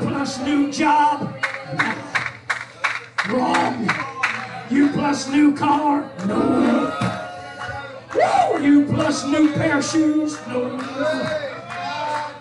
plus 0.00 0.38
new 0.40 0.72
job? 0.72 1.36
Wrong. 3.28 3.90
U 4.70 4.88
plus 4.88 5.28
new 5.28 5.54
car? 5.54 6.10
No. 6.26 6.94
Woo! 8.14 8.62
U 8.64 8.86
plus 8.86 9.26
new 9.26 9.52
pair 9.52 9.76
of 9.78 9.84
shoes? 9.84 10.38
No. 10.46 10.80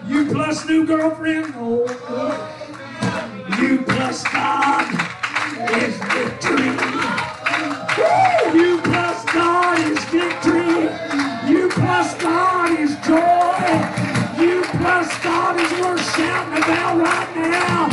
U 0.07 0.31
plus 0.31 0.65
new 0.69 0.86
girlfriend? 0.86 1.53
No. 1.53 1.86
U 3.60 3.83
plus 3.83 4.23
God 4.23 4.88
is 5.83 5.97
victory. 5.97 6.69
Woo! 7.97 8.55
U 8.55 8.81
plus 8.83 9.25
God 9.33 9.79
is 9.79 9.99
victory 10.05 11.07
plus 12.08 12.22
God 12.22 12.80
is 12.80 12.96
joy. 13.06 14.41
You 14.41 14.63
plus 14.80 15.10
God 15.24 15.60
is 15.60 15.72
worth 15.82 16.15
shouting 16.15 16.63
about 16.63 17.00
right 17.00 17.36
now. 17.36 17.89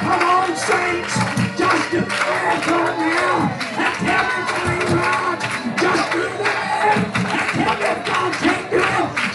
Come 0.00 0.22
on, 0.24 0.56
saints. 0.56 1.14
Just 1.58 1.90
do 1.90 2.00
that 2.00 2.64
right 2.64 2.96
now. 2.96 3.36
That's 3.76 4.00
everything 4.16 4.96
right. 4.96 5.40
Just 5.76 6.04
do 6.12 6.24
that. 6.40 6.96
That's 7.28 7.56
everything 7.68 8.04
God 8.08 8.32
can 8.40 8.62
do. 8.72 8.84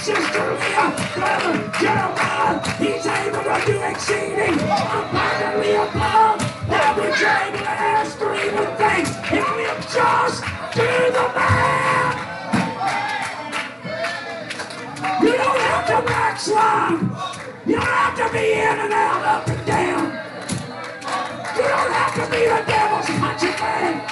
Sister 0.01 0.45
Leah, 0.61 0.89
brother 1.13 1.55
Jeremiah, 1.77 2.57
he's 2.81 3.05
able 3.05 3.43
to 3.43 3.57
do 3.69 3.75
exceeding 3.85 4.57
abundantly 4.57 5.75
above 5.77 6.39
that 6.73 6.93
which 6.97 7.21
Abel 7.21 7.67
asked 7.67 8.21
or 8.21 8.33
even 8.33 8.65
thinks. 8.81 9.13
If 9.29 9.45
we 9.55 9.65
just 9.93 10.41
do 10.73 10.89
the 11.13 11.25
man. 11.35 11.82
Backslide. 16.43 16.99
You 17.65 17.75
don't 17.75 17.85
have 17.85 18.17
to 18.17 18.33
be 18.33 18.51
in 18.51 18.79
and 18.79 18.93
out, 18.93 19.23
up 19.23 19.47
and 19.47 19.65
down. 19.65 20.05
You 21.55 21.61
don't 21.61 21.91
have 21.93 22.15
to 22.15 22.31
be 22.31 22.45
the 22.45 22.63
devil's 22.67 23.05
punching 23.19 23.51
bag. 23.51 24.09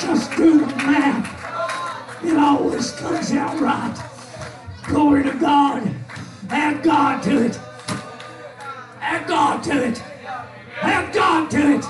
Just 0.00 0.36
do 0.36 0.60
the 0.60 0.66
math. 0.66 2.24
It 2.24 2.36
always 2.36 2.90
comes 2.92 3.32
out 3.32 3.60
right. 3.60 3.96
Glory 4.88 5.22
to 5.24 5.32
God. 5.34 5.94
Add 6.50 6.82
God 6.82 7.22
to 7.22 7.44
it. 7.46 7.60
Add 9.00 9.28
God 9.28 9.62
to 9.64 9.84
it. 9.84 10.02
Add 10.82 11.14
God 11.14 11.50
to 11.50 11.58
it. 11.58 11.84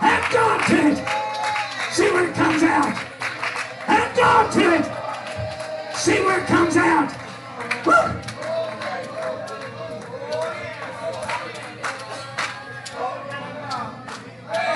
Add 0.00 0.32
God 0.32 0.66
to 0.66 0.76
it. 0.90 1.92
See 1.92 2.10
where 2.10 2.28
it 2.28 2.34
comes 2.34 2.62
out. 2.62 3.11
God 4.22 4.52
to 4.52 4.74
it. 4.76 5.96
See 5.96 6.20
where 6.22 6.38
it 6.38 6.46
comes 6.46 6.76
out. 6.76 7.10
Woo! 7.84 7.92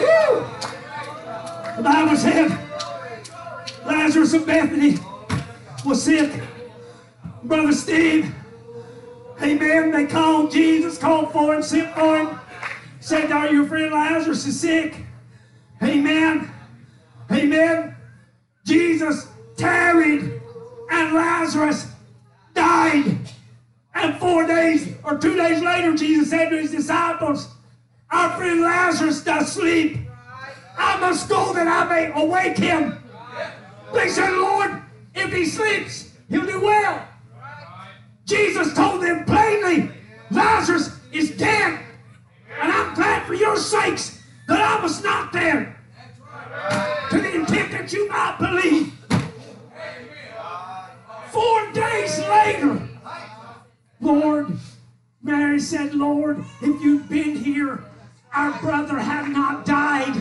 Woo! 0.01 0.47
The 1.77 1.83
Bible 1.85 2.17
said 2.17 2.59
Lazarus 3.87 4.35
of 4.35 4.47
Bethany 4.47 4.99
was 5.85 6.03
sick. 6.03 6.43
Brother 7.45 7.73
Steve, 7.73 8.35
amen. 9.41 9.93
They 9.93 10.07
called 10.07 10.51
Jesus, 10.51 10.99
called 10.99 11.31
for 11.31 11.55
him, 11.55 11.63
sent 11.63 11.95
for 11.95 12.19
him. 12.19 12.41
Said, 12.99 13.31
Are 13.31 13.53
your 13.53 13.65
friend 13.69 13.93
Lazarus 13.93 14.45
is 14.45 14.59
sick? 14.59 14.97
Amen. 15.81 16.51
Amen. 17.31 17.95
Jesus 18.65 19.29
tarried 19.57 20.41
and 20.91 21.15
Lazarus 21.15 21.89
died. 22.55 23.19
And 23.95 24.17
four 24.19 24.47
days 24.47 24.95
or 25.05 25.17
two 25.17 25.37
days 25.37 25.63
later, 25.63 25.95
Jesus 25.95 26.31
said 26.31 26.51
to 26.51 26.59
his 26.59 26.71
disciples, 26.71 27.49
Our 28.11 28.31
friend 28.37 28.61
Lazarus 28.61 29.23
does 29.25 29.53
sleep. 29.53 29.99
I 30.79 31.01
must 31.01 31.29
go 31.29 31.55
that 31.55 31.67
I 31.67 31.85
may 31.89 32.21
awake 32.21 32.59
him. 32.59 33.03
They 33.95 34.09
said, 34.09 34.31
Lord, 34.33 34.83
if 35.15 35.33
he 35.33 35.47
sleeps, 35.47 36.13
he'll 36.29 36.45
do 36.45 36.61
well. 36.61 37.07
Jesus 38.27 38.75
told 38.75 39.03
them 39.03 39.25
plainly, 39.25 39.91
Lazarus 40.31 40.99
is 41.13 41.31
dead. 41.37 41.81
And 42.61 42.73
I'm 42.73 42.95
glad 42.95 43.27
for 43.27 43.35
your 43.35 43.57
sakes 43.57 44.23
that 44.49 44.61
I 44.61 44.83
was 44.83 45.03
not 45.03 45.33
there. 45.33 45.81
To 47.11 47.21
the 47.21 47.35
intent 47.35 47.71
that 47.73 47.93
you 47.93 48.09
might 48.09 48.37
believe. 48.39 48.96
Four 51.37 51.71
days 51.73 52.19
later, 52.21 52.89
Lord, 54.01 54.57
Mary 55.23 55.61
said, 55.61 55.95
Lord, 55.95 56.43
if 56.63 56.83
you'd 56.83 57.11
been 57.11 57.37
here, 57.37 57.85
our 58.33 58.59
brother 58.59 58.99
had 58.99 59.29
not 59.29 59.67
died. 59.67 60.17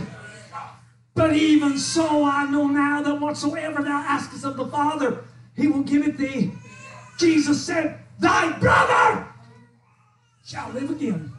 But 1.13 1.33
even 1.37 1.77
so, 1.77 2.25
I 2.25 2.51
know 2.51 2.67
now 2.67 3.01
that 3.01 3.21
whatsoever 3.21 3.81
thou 3.81 4.03
askest 4.05 4.43
of 4.43 4.57
the 4.57 4.67
Father, 4.67 5.23
he 5.55 5.69
will 5.69 5.83
give 5.83 6.05
it 6.05 6.17
thee. 6.17 6.51
Jesus 7.17 7.65
said, 7.65 7.97
Thy 8.19 8.51
brother 8.59 9.25
shall 10.45 10.69
live 10.71 10.89
again. 10.89 11.31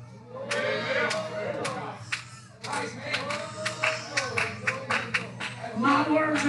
My 5.76 6.10
words, 6.10 6.42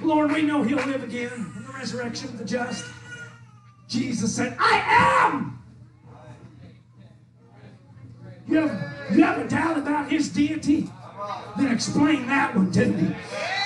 Lord, 0.00 0.32
we 0.32 0.40
know 0.40 0.62
he'll 0.62 0.86
live 0.86 1.02
again 1.02 1.61
resurrection 1.82 2.28
of 2.28 2.38
the 2.38 2.44
just. 2.44 2.84
Jesus 3.88 4.36
said, 4.36 4.56
I 4.56 4.84
am. 4.86 5.60
You 8.46 8.68
have, 8.68 9.16
you 9.16 9.24
have 9.24 9.38
a 9.38 9.48
doubt 9.48 9.78
about 9.78 10.08
his 10.08 10.28
deity? 10.28 10.88
Then 11.58 11.72
explain 11.72 12.28
that 12.28 12.54
one 12.54 12.70
to 12.70 12.86
me. 12.86 13.16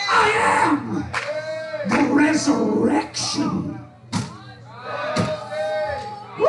I 0.09 0.31
am 0.65 1.05
the 1.91 2.15
resurrection. 2.15 3.79
Woo! 6.39 6.47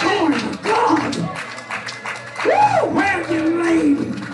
Glory 0.00 0.40
to 0.40 0.58
God. 0.64 1.16
Woo! 2.46 2.96
Where 2.96 3.32
you 3.32 3.62
laid? 3.62 4.24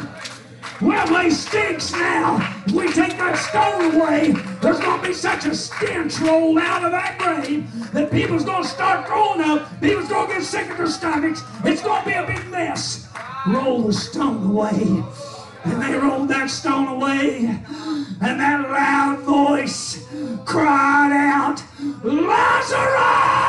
Well, 0.81 1.07
they 1.09 1.29
stinks 1.29 1.93
now. 1.93 2.63
We 2.73 2.91
take 2.93 3.19
that 3.19 3.37
stone 3.37 3.95
away, 3.95 4.56
there's 4.67 4.81
going 4.81 5.01
to 5.01 5.07
be 5.07 5.15
such 5.15 5.47
a 5.47 5.55
stench 5.55 6.19
rolled 6.19 6.59
out 6.59 6.85
of 6.85 6.91
that 6.91 7.17
grave 7.21 7.93
that 7.93 8.11
people's 8.11 8.45
going 8.45 8.65
to 8.65 8.69
start 8.69 9.07
throwing 9.07 9.41
up. 9.41 9.81
People's 9.81 10.09
going 10.09 10.27
to 10.27 10.35
get 10.35 10.43
sick 10.43 10.69
of 10.69 10.77
their 10.77 10.89
stomachs. 10.89 11.41
It's 11.65 11.83
going 11.83 12.03
to 12.03 12.09
be 12.09 12.15
a 12.15 12.27
big 12.27 12.45
mess. 12.51 13.09
Roll 13.47 13.83
the 13.83 13.93
stone 13.93 14.51
away. 14.51 15.05
And 15.63 15.81
they 15.81 15.95
rolled 15.95 16.27
that 16.31 16.51
stone 16.51 16.89
away. 16.89 17.47
And 18.21 18.41
that 18.41 18.69
loud 18.69 19.21
voice 19.21 20.05
cried 20.45 21.13
out, 21.13 21.63
Lazarus! 22.03 23.47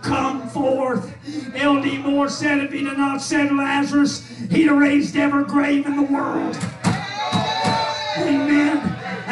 Come 0.00 0.48
forth. 0.48 1.14
L.D. 1.54 1.98
Moore 1.98 2.30
said 2.30 2.60
if 2.60 2.72
he 2.72 2.82
did 2.82 2.96
not 2.96 3.20
said 3.20 3.52
Lazarus, 3.52 4.26
he'd 4.50 4.68
have 4.68 4.78
raised 4.78 5.16
every 5.16 5.44
grave 5.44 5.84
in 5.84 5.96
the 5.96 6.02
world. 6.02 6.56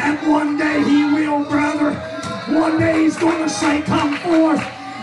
And 0.05 0.19
one 0.29 0.55
day 0.55 0.83
he 0.83 1.03
will, 1.03 1.43
brother. 1.45 1.93
One 2.53 2.77
day 2.77 3.03
he's 3.03 3.17
going 3.17 3.41
to 3.41 3.49
say, 3.49 3.81
Come 3.81 4.15
forth. 4.17 4.61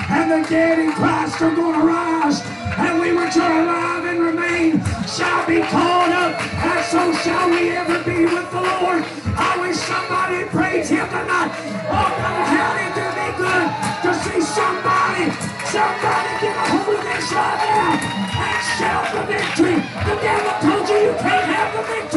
And 0.09 0.31
the 0.31 0.49
dead 0.49 0.79
in 0.79 0.93
Christ 0.93 1.43
are 1.43 1.53
going 1.53 1.81
to 1.81 1.85
rise. 1.85 2.41
And 2.79 3.01
we 3.01 3.11
which 3.11 3.37
are 3.37 3.63
alive 3.63 4.05
and 4.05 4.23
remain 4.23 4.79
shall 5.11 5.45
be 5.45 5.59
caught 5.75 6.13
up. 6.15 6.39
And 6.39 6.85
so 6.87 7.13
shall 7.19 7.51
we 7.51 7.71
ever 7.71 7.99
be 8.05 8.27
with 8.27 8.49
the 8.53 8.63
Lord. 8.63 9.03
I 9.35 9.59
wish 9.59 9.77
somebody 9.77 10.45
praise 10.55 10.89
him 10.89 11.09
tonight. 11.09 11.51
Oh, 11.91 12.07
brother, 12.15 12.47
how 12.55 12.71
it 12.79 12.95
do 12.95 13.07
me 13.19 13.29
good 13.43 13.67
to 14.07 14.11
see 14.23 14.41
somebody, 14.41 15.35
somebody 15.67 16.31
get 16.39 16.55
a 16.55 16.65
hold 16.79 16.95
of 16.95 17.03
this 17.03 17.33
right 17.33 17.59
now 17.75 18.23
and 18.39 18.63
shout 18.79 19.07
the 19.15 19.23
victory. 19.27 19.77
The 20.07 20.17
devil 20.21 20.55
told 20.63 20.89
you 20.89 21.11
you 21.11 21.15
can't 21.19 21.47
have 21.49 21.71
the 21.75 21.83
victory, 21.91 22.12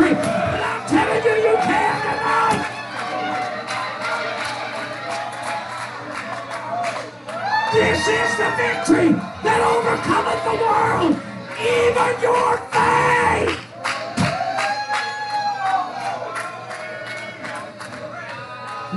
This 7.76 8.08
is 8.08 8.38
the 8.38 8.50
victory 8.56 9.12
that 9.44 9.60
overcometh 9.60 10.42
the 10.48 10.56
world, 10.64 11.20
even 11.60 12.22
your 12.24 12.56
faith. 12.72 13.60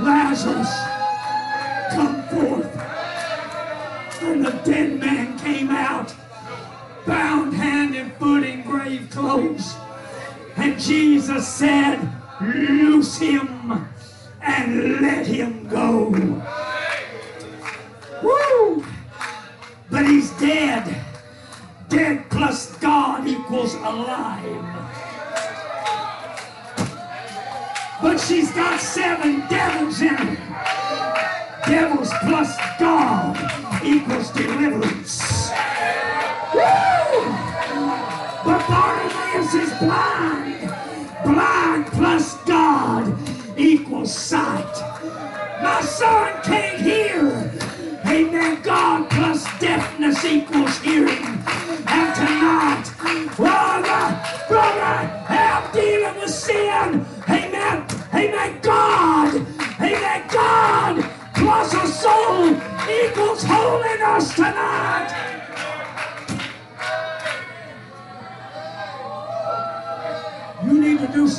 Lazarus, 0.01 0.73
come 1.93 2.23
forth. 2.29 2.71
And 4.23 4.45
the 4.45 4.51
dead 4.63 4.97
man 4.97 5.37
came 5.39 5.71
out, 5.71 6.15
bound 7.05 7.53
hand 7.55 7.97
and 7.97 8.13
foot 8.13 8.43
in 8.45 8.61
grave 8.61 9.09
clothes. 9.11 9.75
And 10.55 10.79
Jesus 10.79 11.45
said, 11.45 11.99
Loose 12.39 13.17
him 13.17 13.48
blind. 39.79 40.73
Blind 41.23 41.85
plus 41.87 42.35
God 42.43 43.17
equals 43.57 44.13
sight. 44.13 44.75
My 45.61 45.81
son 45.81 46.41
can't 46.43 46.79
hear. 46.81 47.51
Amen. 48.05 48.61
God 48.61 49.09
plus 49.09 49.43
deafness 49.59 50.23
equals 50.25 50.77
hearing. 50.79 51.25
And 51.87 52.15
tonight, 52.15 52.85
brother, 53.35 54.03
brother, 54.47 55.07
help 55.27 55.73
dealing 55.73 56.15
with 56.19 56.29
sin. 56.29 57.05
Amen. 57.27 57.85
Amen. 58.13 58.59
God. 58.61 59.35
Amen. 59.79 60.23
God 60.31 61.03
plus 61.35 61.73
a 61.73 61.87
soul 61.87 62.49
equals 62.89 63.43
holiness 63.43 64.33
tonight. 64.35 65.28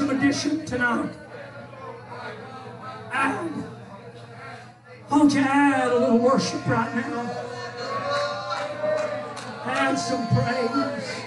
Need 0.01 0.09
to 0.09 0.16
some 0.16 0.18
addition 0.18 0.64
tonight. 0.66 1.12
Add. 3.12 3.51
Won't 5.11 5.34
you 5.34 5.40
add 5.40 5.90
a 5.90 5.98
little 5.98 6.18
worship 6.18 6.66
right 6.66 6.94
now? 6.94 7.30
Add 9.64 9.94
some 9.96 10.26
praise. 10.28 11.24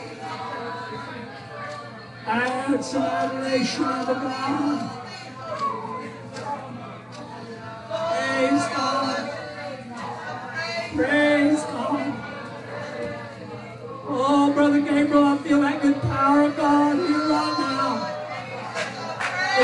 Add 2.26 2.84
some 2.84 3.04
adoration 3.04 3.84
unto 3.84 4.14
God. 4.14 5.02
Praise 7.90 8.68
God. 8.76 9.30
Praise 10.96 11.33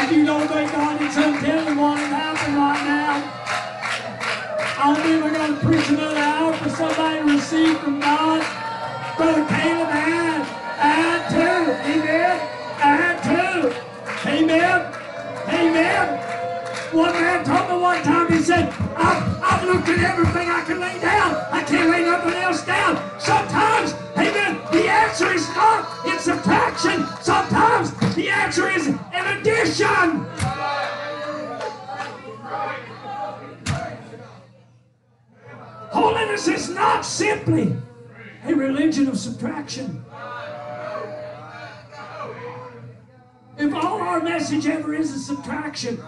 If 0.09 0.17
you 0.17 0.25
don't 0.25 0.47
think 0.47 0.71
God 0.71 0.99
intending 0.99 1.77
what 1.77 1.97
to 1.97 2.05
happen 2.07 2.55
right 2.55 2.83
now, 2.83 3.45
I 4.81 4.99
believe 4.99 5.21
we're 5.21 5.31
going 5.31 5.53
to 5.53 5.63
preach 5.63 5.87
another 5.89 6.17
hour 6.17 6.53
for 6.53 6.69
somebody 6.69 7.19
to 7.19 7.35
receive 7.35 7.77
from 7.77 7.99
God. 7.99 8.41
Brother 9.17 9.45
Caleb, 9.45 9.89
add, 9.91 10.47
add 10.79 11.29
to, 11.29 11.91
amen, 11.91 12.39
add 12.81 13.21
to, 13.21 14.29
amen, 14.31 14.93
amen. 15.47 16.28
One 16.91 17.13
man 17.13 17.45
told 17.45 17.69
me 17.69 17.77
one 17.77 18.01
time, 18.01 18.31
he 18.31 18.39
said, 18.39 18.69
I've, 18.97 19.43
I've 19.43 19.63
looked 19.63 19.89
at 19.89 19.99
everything 19.99 20.49
I 20.49 20.63
can 20.65 20.79
lay 20.79 20.99
down. 20.99 21.35
I 21.51 21.63
can't 21.63 21.91
lay 21.91 22.03
nothing 22.03 22.33
else 22.33 22.65
down. 22.65 22.95
Sometimes, 23.19 23.93
amen, 24.17 24.59
the 24.71 24.89
answer 24.89 25.31
is 25.31 25.47
not 25.49 26.07
in 26.07 26.17
subtraction. 26.17 27.05
Sometimes 27.21 27.91
the 28.15 28.29
answer 28.29 28.69
is 28.69 28.87
in 28.87 28.97
addition. 29.13 30.25
Holiness 35.91 36.47
is 36.47 36.69
not 36.69 37.05
simply 37.05 37.75
a 38.45 38.55
religion 38.55 39.07
of 39.07 39.19
subtraction. 39.19 40.03
If 43.59 43.73
all 43.75 44.01
our 44.01 44.21
message 44.21 44.65
ever 44.65 44.95
is 44.95 45.13
a 45.13 45.19
subtraction, 45.19 46.01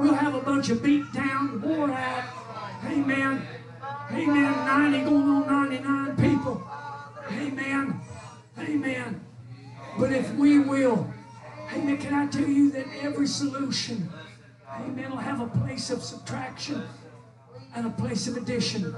we'll 0.00 0.14
have 0.14 0.34
a 0.34 0.40
bunch 0.40 0.70
of 0.70 0.82
beat 0.82 1.12
down, 1.12 1.60
wore 1.60 1.90
out, 1.90 2.24
amen, 2.86 3.46
amen, 4.10 4.52
90 4.52 4.98
going 5.04 5.22
on 5.22 5.46
99 5.46 6.16
people, 6.16 6.70
amen, 7.30 8.00
amen. 8.58 9.20
But 9.98 10.12
if 10.12 10.32
we 10.34 10.58
will, 10.58 11.12
amen, 11.72 11.98
can 11.98 12.14
I 12.14 12.26
tell 12.26 12.48
you 12.48 12.70
that 12.72 12.86
every 13.00 13.26
solution, 13.26 14.08
amen, 14.70 15.10
will 15.10 15.16
have 15.18 15.40
a 15.40 15.48
place 15.58 15.90
of 15.90 16.02
subtraction 16.02 16.82
and 17.74 17.86
a 17.86 17.90
place 17.90 18.26
of 18.28 18.36
addition. 18.36 18.94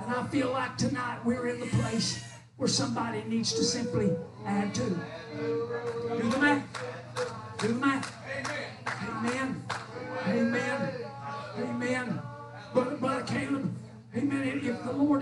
And 0.00 0.14
I 0.14 0.26
feel 0.28 0.50
like 0.50 0.76
tonight 0.76 1.20
we're 1.24 1.48
in 1.48 1.60
the 1.60 1.66
place 1.66 2.24
where 2.56 2.68
somebody 2.68 3.22
needs 3.26 3.52
to 3.54 3.64
simply 3.64 4.10
add 4.46 4.74
to. 4.74 4.84
Do 4.84 6.28
the 6.28 6.38
math. 6.38 6.62
Do 7.58 7.68
the 7.68 7.74
math. 7.74 8.14
Amen. 8.86 9.34
Amen. 9.36 9.59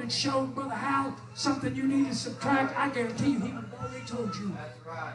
If 0.09 0.23
the 0.23 0.31
Lord 0.31 0.45
had 0.45 0.49
showed 0.49 0.55
Brother 0.55 0.75
Hal 0.75 1.17
something 1.35 1.77
you 1.77 1.83
need 1.83 2.09
to 2.09 2.15
subtract, 2.15 2.79
I 2.79 2.89
guarantee 2.89 3.33
you 3.33 3.41
he 3.41 3.53
would 3.53 3.65
have 3.65 3.75
already 3.75 4.07
told 4.07 4.35
you. 4.37 4.57
That's 4.57 4.87
right. 4.87 5.13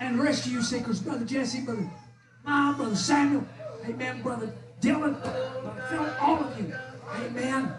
And 0.00 0.18
the 0.18 0.22
rest 0.24 0.46
of 0.46 0.52
you 0.52 0.60
seekers, 0.60 1.00
Brother 1.00 1.24
Jesse, 1.24 1.60
Brother 1.60 1.88
Mom, 2.44 2.76
Brother 2.76 2.96
Samuel, 2.96 3.46
amen, 3.88 4.22
Brother 4.22 4.52
Dylan, 4.80 5.20
Brother 5.22 5.84
Philip, 5.88 6.22
all 6.22 6.42
of 6.42 6.58
you, 6.58 6.74
amen. 7.26 7.72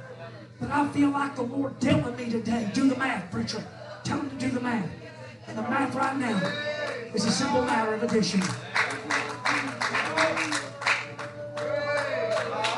But 0.62 0.72
I 0.72 0.88
feel 0.90 1.10
like 1.10 1.36
the 1.36 1.42
Lord 1.42 1.82
telling 1.82 2.16
me 2.16 2.30
today, 2.30 2.70
do 2.74 2.88
the 2.88 2.96
math, 2.96 3.30
preacher. 3.30 3.62
Tell 4.06 4.20
him 4.20 4.30
to 4.30 4.36
do 4.38 4.50
the 4.50 4.62
math. 4.62 4.90
And 5.48 5.58
the 5.58 5.64
math 5.64 5.94
right 5.94 6.16
now 6.16 6.40
is 7.14 7.26
a 7.26 7.32
simple 7.32 7.64
matter 7.64 7.96
of 7.96 8.04
addition. 8.04 8.40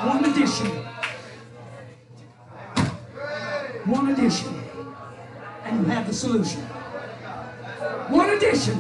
One 0.02 0.26
addition. 0.26 0.93
One 3.94 4.10
addition. 4.10 4.52
And 5.66 5.86
you 5.86 5.86
have 5.92 6.08
the 6.08 6.14
solution. 6.14 6.62
One 8.10 8.32
addition. 8.32 8.74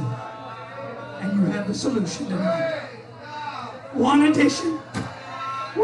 And 1.21 1.39
you 1.39 1.45
have 1.51 1.67
the 1.67 1.73
solution 1.75 2.25
tonight. 2.25 2.89
One 3.93 4.23
addition. 4.23 4.79
Woo! 5.75 5.83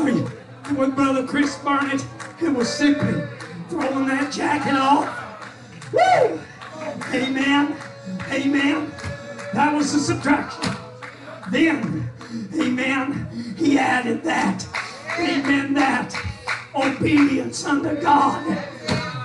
Are 0.00 0.08
you 0.08 0.24
with 0.78 0.96
Brother 0.96 1.26
Chris 1.26 1.58
Barnett, 1.58 2.00
who 2.38 2.54
was 2.54 2.72
simply 2.72 3.22
throwing 3.68 4.06
that 4.06 4.32
jacket 4.32 4.74
off? 4.74 5.12
Woo! 5.92 6.40
Amen. 7.12 7.76
Amen. 8.30 8.90
That 9.52 9.74
was 9.74 9.92
the 9.92 9.98
subtraction. 9.98 10.74
Then, 11.50 12.10
amen, 12.58 13.28
he 13.58 13.78
added 13.78 14.24
that. 14.24 14.66
Amen, 15.18 15.74
that. 15.74 16.31
Obedience 16.74 17.64
unto 17.64 18.00
God. 18.00 18.46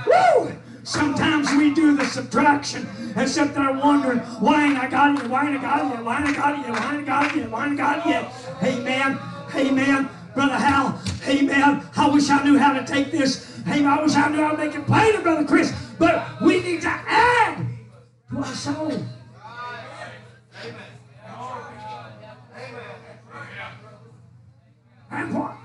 Woo! 0.06 0.52
Sometimes 0.84 1.52
we 1.52 1.74
do 1.74 1.98
the 1.98 2.06
subtraction 2.06 2.88
and 3.16 3.30
sit 3.30 3.54
there 3.54 3.74
wondering, 3.74 4.20
why 4.39 4.68
ain't 4.68 4.78
I 4.78 4.88
got 4.89 5.20
it? 5.20 5.30
Why 5.30 5.48
ain't 5.48 5.60
I 5.60 5.62
got 5.62 6.00
it? 6.00 6.06
Why 6.06 6.20
ain't 6.20 6.30
I 6.30 6.34
got 6.34 6.60
it? 6.60 6.72
Why 6.72 6.95
ain't 6.95 7.02
I 7.02 7.06
got 7.06 7.36
it? 7.36 7.52
Why 7.52 7.66
ain't 7.66 7.80
I 7.80 8.04
got 8.04 8.08
it? 8.08 8.26
Amen. 8.64 9.20
Amen. 9.56 10.10
Brother 10.34 10.56
Hal, 10.56 11.02
amen. 11.28 11.84
I 11.95 12.10
wish 12.10 12.30
I 12.30 12.43
knew 12.43 12.60
how 12.60 12.72
to 12.72 12.86
take 12.86 13.12
this. 13.12 13.60
Amen. 13.68 13.88
I 13.88 14.04
wish 14.04 14.16
I 14.16 14.30
knew 14.30 14.38
how 14.38 14.52
to 14.52 14.58
make 14.58 14.76
it 14.76 14.86
plain 14.86 15.14
to 15.14 15.22
Brother 15.22 15.43
Chris. 15.45 15.74
But 15.98 16.41
we 16.41 16.62
need 16.62 16.82
to 16.84 16.89
add 16.89 17.66
to 18.30 18.38
our 18.38 18.45
soul. 18.45 18.91
Amen. 18.91 20.88
And 25.10 25.34
what? 25.34 25.57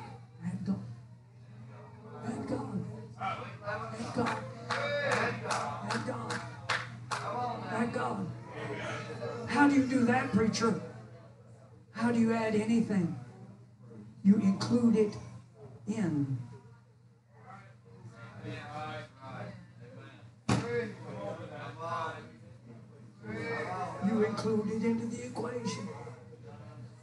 Do 9.72 9.80
you 9.80 9.86
do 9.86 10.04
that, 10.04 10.30
preacher? 10.32 10.80
How 11.92 12.12
do 12.12 12.18
you 12.18 12.34
add 12.34 12.54
anything? 12.54 13.16
You 14.24 14.34
include 14.36 14.96
it 14.96 15.14
in. 15.86 16.38
You 24.06 24.24
include 24.24 24.70
it 24.72 24.84
into 24.84 25.06
the 25.06 25.26
equation. 25.26 25.88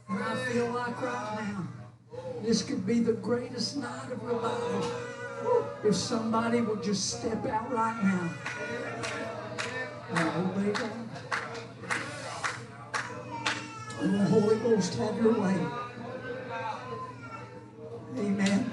And 0.08 0.22
I 0.22 0.36
feel 0.46 0.70
like 0.70 1.00
right 1.02 1.38
now, 1.40 1.68
this 2.42 2.62
could 2.62 2.86
be 2.86 3.00
the 3.00 3.14
greatest 3.14 3.78
night 3.78 4.12
of 4.12 4.22
revival. 4.22 4.90
If 5.82 5.96
somebody 5.96 6.60
would 6.60 6.82
just 6.82 7.18
step 7.18 7.46
out 7.46 7.72
right 7.72 8.00
now 8.04 8.30
and 10.12 10.28
obey 10.46 10.72
God. 10.72 11.49
Oh, 14.02 14.24
Holy 14.30 14.56
Ghost, 14.60 14.94
have 14.94 15.16
your 15.22 15.38
way. 15.38 15.56
Amen. 18.16 18.72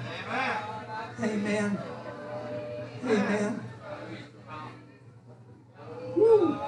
Amen. 1.20 1.78
Amen. 3.04 3.60
Woo. 6.16 6.58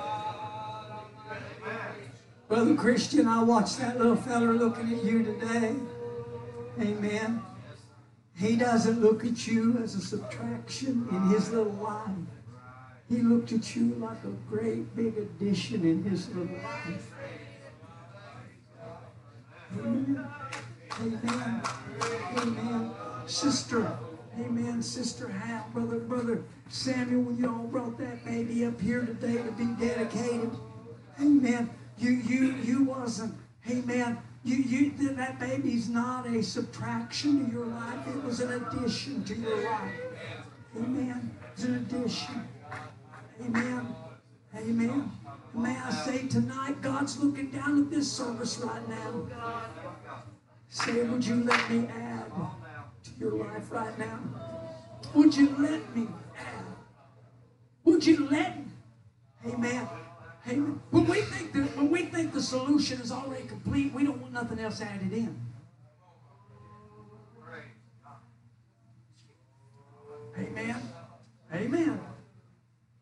Brother 2.48 2.74
Christian, 2.74 3.26
I 3.26 3.42
watched 3.42 3.78
that 3.78 3.96
little 3.96 4.16
feller 4.16 4.52
looking 4.52 4.92
at 4.92 5.04
you 5.04 5.22
today. 5.22 5.76
Amen. 6.80 7.42
He 8.36 8.56
doesn't 8.56 9.00
look 9.00 9.24
at 9.24 9.46
you 9.46 9.78
as 9.82 9.94
a 9.94 10.02
subtraction 10.02 11.08
in 11.10 11.28
his 11.28 11.50
little 11.50 11.72
life. 11.72 12.10
He 13.08 13.22
looked 13.22 13.52
at 13.52 13.74
you 13.74 13.94
like 13.94 14.22
a 14.24 14.50
great 14.50 14.94
big 14.94 15.16
addition 15.16 15.84
in 15.84 16.04
his 16.04 16.28
little 16.28 16.54
life. 16.56 17.10
Amen. 19.78 20.28
Amen. 21.00 21.62
Amen. 22.36 22.90
Sister. 23.26 23.98
Amen. 24.38 24.82
Sister 24.82 25.28
Hal, 25.28 25.66
brother, 25.72 25.98
brother 25.98 26.42
Samuel, 26.68 27.32
you 27.34 27.48
all 27.48 27.66
brought 27.66 27.98
that 27.98 28.24
baby 28.24 28.64
up 28.64 28.80
here 28.80 29.00
today 29.00 29.42
to 29.42 29.52
be 29.52 29.66
dedicated. 29.84 30.50
Amen. 31.20 31.70
You 31.98 32.10
you 32.12 32.54
you 32.62 32.84
wasn't, 32.84 33.34
amen, 33.68 34.18
You, 34.42 34.56
you, 34.56 34.90
that 35.16 35.38
baby's 35.38 35.88
not 35.88 36.26
a 36.26 36.42
subtraction 36.42 37.46
to 37.46 37.52
your 37.52 37.66
life. 37.66 38.06
It 38.08 38.24
was 38.24 38.40
an 38.40 38.52
addition 38.52 39.22
to 39.24 39.34
your 39.34 39.64
life. 39.64 39.92
Amen. 40.76 41.36
It's 41.52 41.64
an 41.64 41.74
addition. 41.74 42.48
Amen. 43.44 43.94
Amen. 44.56 45.10
May 45.54 45.76
I 45.76 45.90
say 45.90 46.26
tonight, 46.26 46.82
God's 46.82 47.18
looking 47.18 47.50
down 47.50 47.82
at 47.82 47.90
this 47.90 48.10
service 48.10 48.58
right 48.58 48.88
now. 48.88 49.26
Say, 50.68 51.02
would 51.04 51.24
you 51.24 51.44
let 51.44 51.70
me 51.70 51.88
add 51.88 52.26
to 53.04 53.10
your 53.18 53.32
life 53.32 53.70
right 53.70 53.98
now? 53.98 54.18
Would 55.14 55.36
you 55.36 55.54
let 55.58 55.94
me 55.94 56.08
add? 56.38 56.64
Would 57.84 58.06
you 58.06 58.28
let 58.28 58.58
me? 58.58 58.64
Amen. 59.46 59.88
Amen. 60.48 60.80
When 60.90 61.06
we 61.06 61.20
think 61.22 61.52
that 61.52 61.76
when 61.76 61.90
we 61.90 62.04
think 62.04 62.32
the 62.32 62.42
solution 62.42 63.00
is 63.00 63.12
already 63.12 63.44
complete, 63.44 63.92
we 63.92 64.04
don't 64.04 64.20
want 64.20 64.32
nothing 64.32 64.58
else 64.58 64.80
added 64.80 65.12
in. 65.12 65.38
Amen. 70.38 70.76
Amen. 71.52 72.00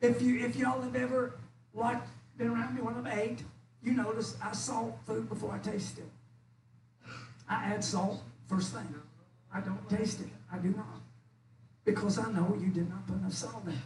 If 0.01 0.23
you 0.23 0.45
if 0.45 0.57
y'all 0.57 0.81
have 0.81 0.97
ever 0.97 1.35
watched 1.73 2.07
been 2.37 2.49
around 2.49 2.77
me 2.77 2.83
when 2.83 2.95
I'm 2.95 3.07
eight, 3.07 3.43
you 3.83 3.93
notice 3.93 4.37
I 4.43 4.53
salt 4.53 4.97
food 5.07 5.29
before 5.29 5.53
I 5.53 5.59
taste 5.59 5.99
it. 5.99 6.09
I 7.49 7.65
add 7.65 7.83
salt 7.83 8.23
first 8.49 8.73
thing. 8.73 8.95
I 9.53 9.61
don't 9.61 9.89
taste 9.89 10.21
it. 10.21 10.29
I 10.53 10.59
do 10.59 10.69
not. 10.69 11.01
Because 11.85 12.19
I 12.19 12.31
know 12.31 12.57
you 12.61 12.69
did 12.69 12.89
not 12.89 13.07
put 13.07 13.17
enough 13.17 13.33
salt 13.33 13.63
in. 13.67 13.81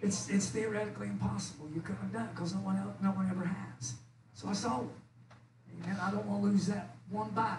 It's, 0.00 0.28
it's 0.28 0.50
theoretically 0.50 1.06
impossible. 1.06 1.68
You 1.74 1.80
couldn't 1.80 2.02
have 2.02 2.12
done 2.12 2.24
it 2.26 2.34
because 2.34 2.54
no 2.54 2.60
one, 2.60 2.76
else, 2.76 2.94
no 3.02 3.08
one 3.10 3.28
ever 3.30 3.44
has. 3.44 3.94
So 4.34 4.48
I 4.48 4.52
salt 4.52 4.84
it. 4.84 5.82
Amen. 5.82 5.98
I 6.00 6.10
don't 6.10 6.26
want 6.26 6.42
to 6.42 6.48
lose 6.50 6.66
that 6.66 6.94
one 7.10 7.30
bite 7.30 7.56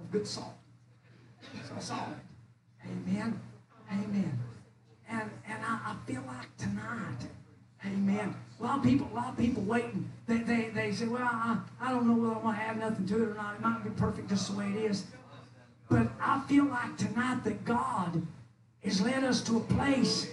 of 0.00 0.10
good 0.10 0.26
salt. 0.26 0.54
So 1.68 1.74
I 1.76 1.80
salt 1.80 2.08
it. 2.08 2.88
Amen. 2.88 3.38
Amen. 3.92 4.38
And, 5.08 5.30
and 5.46 5.62
I, 5.62 5.92
I 5.92 5.96
feel 6.06 6.22
like 6.26 6.55
amen. 7.86 8.34
A 8.58 8.62
lot 8.62 8.78
of 8.78 8.84
people, 8.84 9.08
a 9.12 9.14
lot 9.14 9.28
of 9.28 9.36
people 9.36 9.62
waiting. 9.62 10.10
They, 10.26 10.38
they, 10.38 10.70
they 10.74 10.92
say, 10.92 11.06
well, 11.06 11.22
I, 11.22 11.58
I 11.80 11.90
don't 11.90 12.06
know 12.06 12.14
whether 12.14 12.34
I 12.34 12.38
want 12.38 12.56
to 12.56 12.62
add 12.62 12.78
nothing 12.78 13.06
to 13.06 13.22
it 13.22 13.28
or 13.28 13.34
not. 13.34 13.54
It 13.54 13.60
might 13.60 13.84
be 13.84 13.90
perfect 13.90 14.28
just 14.28 14.50
the 14.50 14.58
way 14.58 14.66
it 14.66 14.90
is. 14.90 15.04
But 15.88 16.08
I 16.20 16.40
feel 16.48 16.64
like 16.64 16.96
tonight 16.96 17.44
that 17.44 17.64
God 17.64 18.26
has 18.82 19.00
led 19.00 19.24
us 19.24 19.40
to 19.42 19.58
a 19.58 19.60
place 19.60 20.28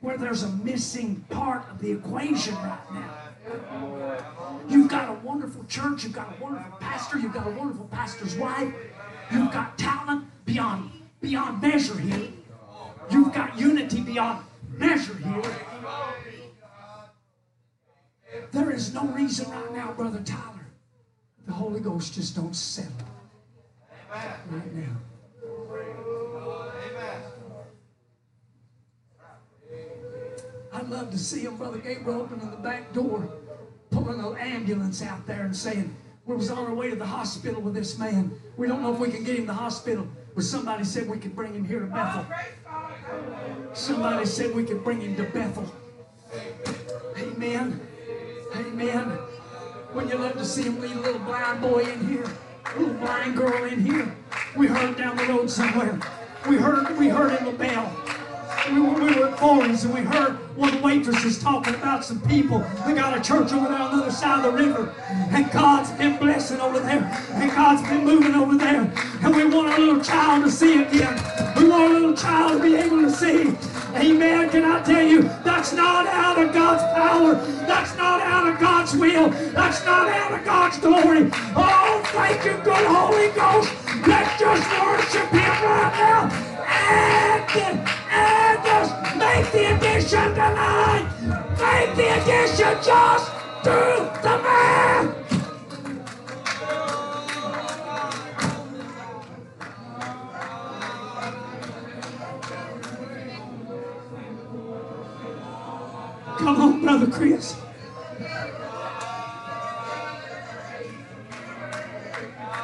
where 0.00 0.16
there's 0.16 0.42
a 0.42 0.48
missing 0.48 1.24
part 1.28 1.68
of 1.70 1.80
the 1.80 1.92
equation 1.92 2.54
right 2.56 2.92
now. 2.92 3.14
You've 4.68 4.88
got 4.88 5.10
a 5.10 5.14
wonderful 5.24 5.64
church, 5.64 6.04
you've 6.04 6.12
got 6.12 6.34
a 6.38 6.42
wonderful 6.42 6.78
pastor, 6.78 7.18
you've 7.18 7.34
got 7.34 7.46
a 7.46 7.50
wonderful 7.50 7.86
pastor's 7.86 8.36
wife, 8.36 8.72
you've 9.32 9.52
got 9.52 9.76
talent 9.76 10.24
beyond 10.44 10.90
beyond 11.20 11.60
measure 11.60 11.98
here. 11.98 12.28
You've 13.10 13.32
got 13.34 13.58
unity 13.58 14.00
beyond 14.00 14.44
measure 14.70 15.16
here. 15.16 15.56
There 18.52 18.70
is 18.70 18.92
no 18.92 19.04
reason 19.06 19.50
right 19.50 19.72
now, 19.72 19.92
Brother 19.92 20.20
Tyler, 20.24 20.66
the 21.46 21.52
Holy 21.52 21.80
Ghost 21.80 22.14
just 22.14 22.34
don't 22.34 22.54
settle 22.54 22.92
right 24.12 24.74
now. 24.74 24.96
I'd 30.72 30.88
love 30.88 31.10
to 31.10 31.18
see 31.18 31.40
him, 31.40 31.56
Brother 31.56 31.78
Gabriel, 31.78 32.22
opening 32.22 32.50
the 32.50 32.56
back 32.56 32.92
door, 32.92 33.28
pulling 33.90 34.20
an 34.20 34.36
ambulance 34.38 35.02
out 35.02 35.26
there 35.26 35.42
and 35.42 35.54
saying, 35.56 35.94
we 36.26 36.36
was 36.36 36.50
on 36.50 36.58
our 36.58 36.74
way 36.74 36.90
to 36.90 36.96
the 36.96 37.06
hospital 37.06 37.60
with 37.60 37.74
this 37.74 37.98
man. 37.98 38.32
We 38.56 38.68
don't 38.68 38.82
know 38.82 38.92
if 38.92 39.00
we 39.00 39.10
can 39.10 39.24
get 39.24 39.36
him 39.36 39.42
to 39.42 39.46
the 39.48 39.54
hospital. 39.54 40.06
But 40.34 40.44
somebody 40.44 40.84
said 40.84 41.08
we 41.08 41.18
could 41.18 41.34
bring 41.34 41.54
him 41.54 41.64
here 41.64 41.80
to 41.80 41.86
Bethel. 41.86 42.24
Somebody 43.72 44.26
said 44.26 44.54
we 44.54 44.64
could 44.64 44.84
bring 44.84 45.00
him 45.00 45.16
to 45.16 45.24
Bethel. 45.24 45.74
Amen. 47.16 47.80
Amen. 48.54 49.18
When 49.92 50.08
you 50.08 50.16
love 50.16 50.34
to 50.34 50.44
see 50.44 50.66
a 50.66 50.70
little 50.70 51.18
blind 51.20 51.60
boy 51.60 51.80
in 51.80 52.06
here, 52.06 52.26
a 52.64 52.78
little 52.78 52.94
blind 52.94 53.36
girl 53.36 53.64
in 53.64 53.80
here. 53.80 54.14
We 54.56 54.66
heard 54.66 54.96
down 54.96 55.16
the 55.16 55.24
road 55.24 55.50
somewhere. 55.50 55.98
We 56.48 56.56
heard 56.56 56.96
we 56.98 57.08
heard 57.08 57.38
in 57.38 57.44
the 57.44 57.52
bell 57.52 57.92
we 58.68 58.80
were, 58.80 58.94
we 58.94 59.14
were 59.14 59.28
at 59.28 59.38
Foley's 59.38 59.84
and 59.84 59.94
we 59.94 60.00
heard 60.00 60.34
one 60.56 60.82
waitress 60.82 61.14
waitresses 61.14 61.42
talking 61.42 61.74
about 61.74 62.04
some 62.04 62.20
people. 62.22 62.58
They 62.86 62.94
got 62.94 63.16
a 63.16 63.20
church 63.20 63.52
over 63.52 63.68
there 63.68 63.78
on 63.78 63.96
the 63.96 64.02
other 64.02 64.12
side 64.12 64.44
of 64.44 64.52
the 64.52 64.64
river. 64.64 64.94
And 65.08 65.50
God's 65.50 65.90
been 65.92 66.18
blessing 66.18 66.60
over 66.60 66.78
there. 66.78 67.02
And 67.32 67.50
God's 67.50 67.88
been 67.88 68.04
moving 68.04 68.34
over 68.34 68.56
there. 68.56 68.92
And 69.22 69.34
we 69.34 69.44
want 69.44 69.68
our 69.68 69.78
little 69.78 70.02
child 70.02 70.44
to 70.44 70.50
see 70.50 70.82
again. 70.82 71.14
We 71.56 71.68
want 71.68 71.82
our 71.82 71.88
little 71.88 72.14
child 72.14 72.62
to 72.62 72.68
be 72.68 72.76
able 72.76 73.00
to 73.02 73.10
see. 73.10 73.79
Amen. 73.96 74.48
Can 74.50 74.64
I 74.64 74.82
tell 74.82 75.02
you, 75.02 75.22
that's 75.44 75.72
not 75.72 76.06
out 76.06 76.38
of 76.42 76.52
God's 76.54 76.82
power. 76.94 77.34
That's 77.66 77.96
not 77.96 78.20
out 78.20 78.48
of 78.48 78.60
God's 78.60 78.96
will. 78.96 79.30
That's 79.30 79.84
not 79.84 80.08
out 80.08 80.32
of 80.32 80.44
God's 80.44 80.78
glory. 80.78 81.30
Oh, 81.56 82.02
thank 82.06 82.44
you, 82.44 82.52
good 82.64 82.86
Holy 82.86 83.28
Ghost. 83.32 83.72
Let's 84.06 84.40
just 84.40 84.70
worship 84.80 85.28
Him 85.30 85.54
right 85.64 85.92
now. 85.98 86.30
And, 86.70 87.80
and 88.10 88.64
just 88.64 89.16
make 89.16 89.52
the 89.52 89.76
addition 89.76 90.30
tonight. 90.34 91.08
Make 91.58 91.96
the 91.96 92.22
addition 92.22 92.82
just 92.82 93.32
to 93.64 94.20
the 94.22 94.38
man. 94.42 95.29
Brother 106.90 107.06
Chris. 107.06 107.56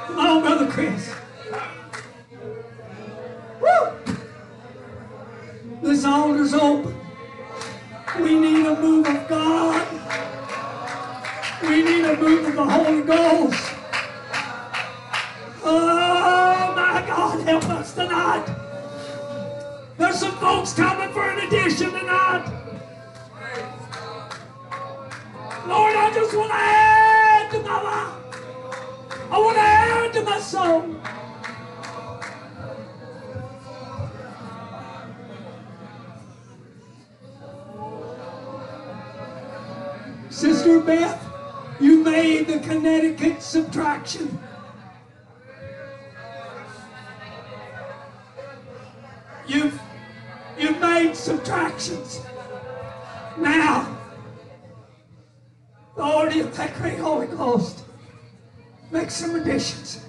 Come 0.06 0.18
on, 0.18 0.42
Brother 0.42 0.68
Chris. 0.68 1.14
Woo! 3.60 4.16
This 5.80 6.04
altar's 6.04 6.54
open. 6.54 7.00
We 8.20 8.40
need 8.40 8.66
a 8.66 8.80
move 8.80 9.06
of 9.06 9.28
God. 9.28 9.86
We 11.62 11.84
need 11.84 12.04
a 12.04 12.16
move 12.16 12.48
of 12.48 12.56
the 12.56 12.64
Holy 12.64 13.02
Ghost. 13.02 13.74
Oh 15.62 16.72
my 16.74 17.04
God, 17.06 17.40
help 17.46 17.68
us 17.68 17.94
tonight. 17.94 18.46
There's 19.96 20.18
some 20.18 20.36
folks 20.38 20.72
coming 20.72 21.12
for 21.12 21.30
an 21.30 21.46
addition 21.46 21.92
tonight. 21.92 22.65
Lord, 25.68 25.96
I 25.96 26.12
just 26.14 26.36
want 26.36 26.50
to 26.50 26.56
add 26.56 27.50
to 27.50 27.58
my 27.60 27.82
life. 27.82 29.32
I 29.32 29.38
want 29.38 29.56
to 29.56 29.62
add 29.62 30.12
to 30.12 30.22
my 30.22 30.38
soul. 30.38 30.94
Sister 40.30 40.80
Beth, 40.80 41.20
you 41.80 42.04
made 42.04 42.46
the 42.46 42.60
Connecticut 42.60 43.42
subtraction. 43.42 44.38
You've, 49.48 49.80
you've 50.56 50.80
made 50.80 51.16
subtractions. 51.16 52.20
Now, 53.38 53.95
Lord, 56.36 56.48
if 56.48 56.56
that 56.56 56.74
great 56.74 56.98
Holy 56.98 57.26
Ghost, 57.28 57.84
make 58.90 59.10
some 59.10 59.36
additions. 59.36 60.05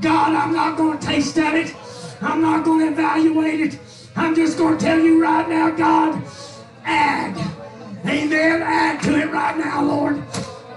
God, 0.00 0.34
I'm 0.34 0.52
not 0.52 0.76
going 0.76 0.98
to 0.98 1.06
taste 1.06 1.38
of 1.38 1.54
it. 1.54 1.74
I'm 2.20 2.42
not 2.42 2.64
going 2.64 2.80
to 2.86 2.92
evaluate 2.92 3.60
it. 3.60 3.78
I'm 4.14 4.34
just 4.34 4.58
going 4.58 4.76
to 4.76 4.84
tell 4.84 4.98
you 4.98 5.22
right 5.22 5.48
now, 5.48 5.70
God, 5.70 6.22
add. 6.84 7.36
Amen. 8.06 8.62
Add 8.62 9.02
to 9.02 9.18
it 9.18 9.30
right 9.30 9.56
now, 9.56 9.82
Lord. 9.82 10.22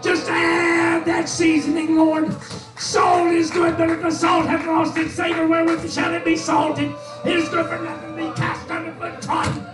Just 0.02 0.30
add 0.30 1.06
that 1.06 1.28
seasoning, 1.28 1.98
Lord. 1.98 2.34
Salt 2.78 3.28
is 3.28 3.52
good, 3.52 3.78
but 3.78 3.90
if 3.90 4.02
the 4.02 4.10
salt 4.10 4.46
have 4.46 4.66
lost 4.66 4.98
its 4.98 5.14
savor, 5.14 5.48
wherewith 5.48 5.92
shall 5.92 6.14
it 6.14 6.24
be 6.24 6.38
salted? 6.38 6.94
It 7.26 7.36
is 7.36 7.50
good 7.50 7.66
for 7.68 7.78
nothing 7.84 8.16
to 8.16 8.30
be 8.30 8.36
cast 8.38 8.72
under 8.72 8.94
foot 8.94 9.22
trodden. 9.22 9.66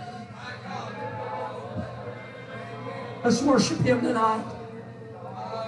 Let's 3.22 3.42
worship 3.42 3.78
Him 3.78 4.00
tonight. 4.00 4.44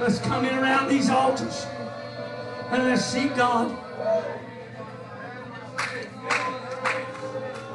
Let's 0.01 0.18
come 0.18 0.45
in 0.45 0.55
around 0.59 0.89
these 0.89 1.11
altars 1.11 1.64
and 2.71 2.85
let's 2.85 3.05
seek 3.05 3.35
God. 3.35 3.77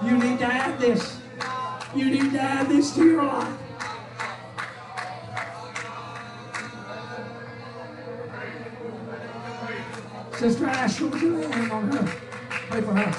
You 0.04 0.18
need 0.18 0.40
to 0.40 0.46
add 0.46 0.80
this. 0.80 1.20
You 1.96 2.06
need 2.10 2.32
to 2.32 2.40
add 2.40 2.70
this 2.70 2.94
to 2.96 3.06
your 3.06 3.24
life. 3.24 3.58
Sister 10.36 10.66
Ashley, 10.66 11.08
would 11.08 11.22
you 11.22 11.38
lay 11.38 11.46
a 11.46 11.52
hand 11.54 11.72
on 11.72 11.92
her? 11.92 12.04
Pray 12.70 12.82
for 12.82 12.94
her. 12.94 13.12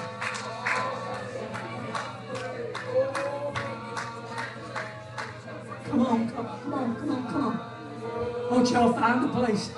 Come 5.89 6.07
on, 6.07 6.29
come 6.29 6.47
on, 6.47 6.61
come 6.61 6.75
on, 6.75 6.97
come 6.97 7.11
on, 7.11 7.27
come 7.33 7.45
on. 7.47 8.51
Won't 8.51 8.71
y'all 8.71 8.93
find 8.93 9.25
a 9.25 9.29
place? 9.29 9.71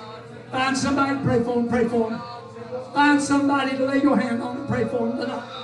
Find 0.51 0.77
somebody 0.77 1.17
to 1.17 1.23
pray 1.23 1.43
for 1.43 1.55
them, 1.55 1.69
pray 1.69 1.87
for 1.87 2.09
them. 2.09 2.21
Find 2.93 3.21
somebody 3.21 3.77
to 3.77 3.85
lay 3.85 4.01
your 4.01 4.17
hand 4.17 4.41
on 4.41 4.57
and 4.57 4.67
pray 4.67 4.85
for 4.85 5.07
them 5.07 5.17
tonight. 5.17 5.56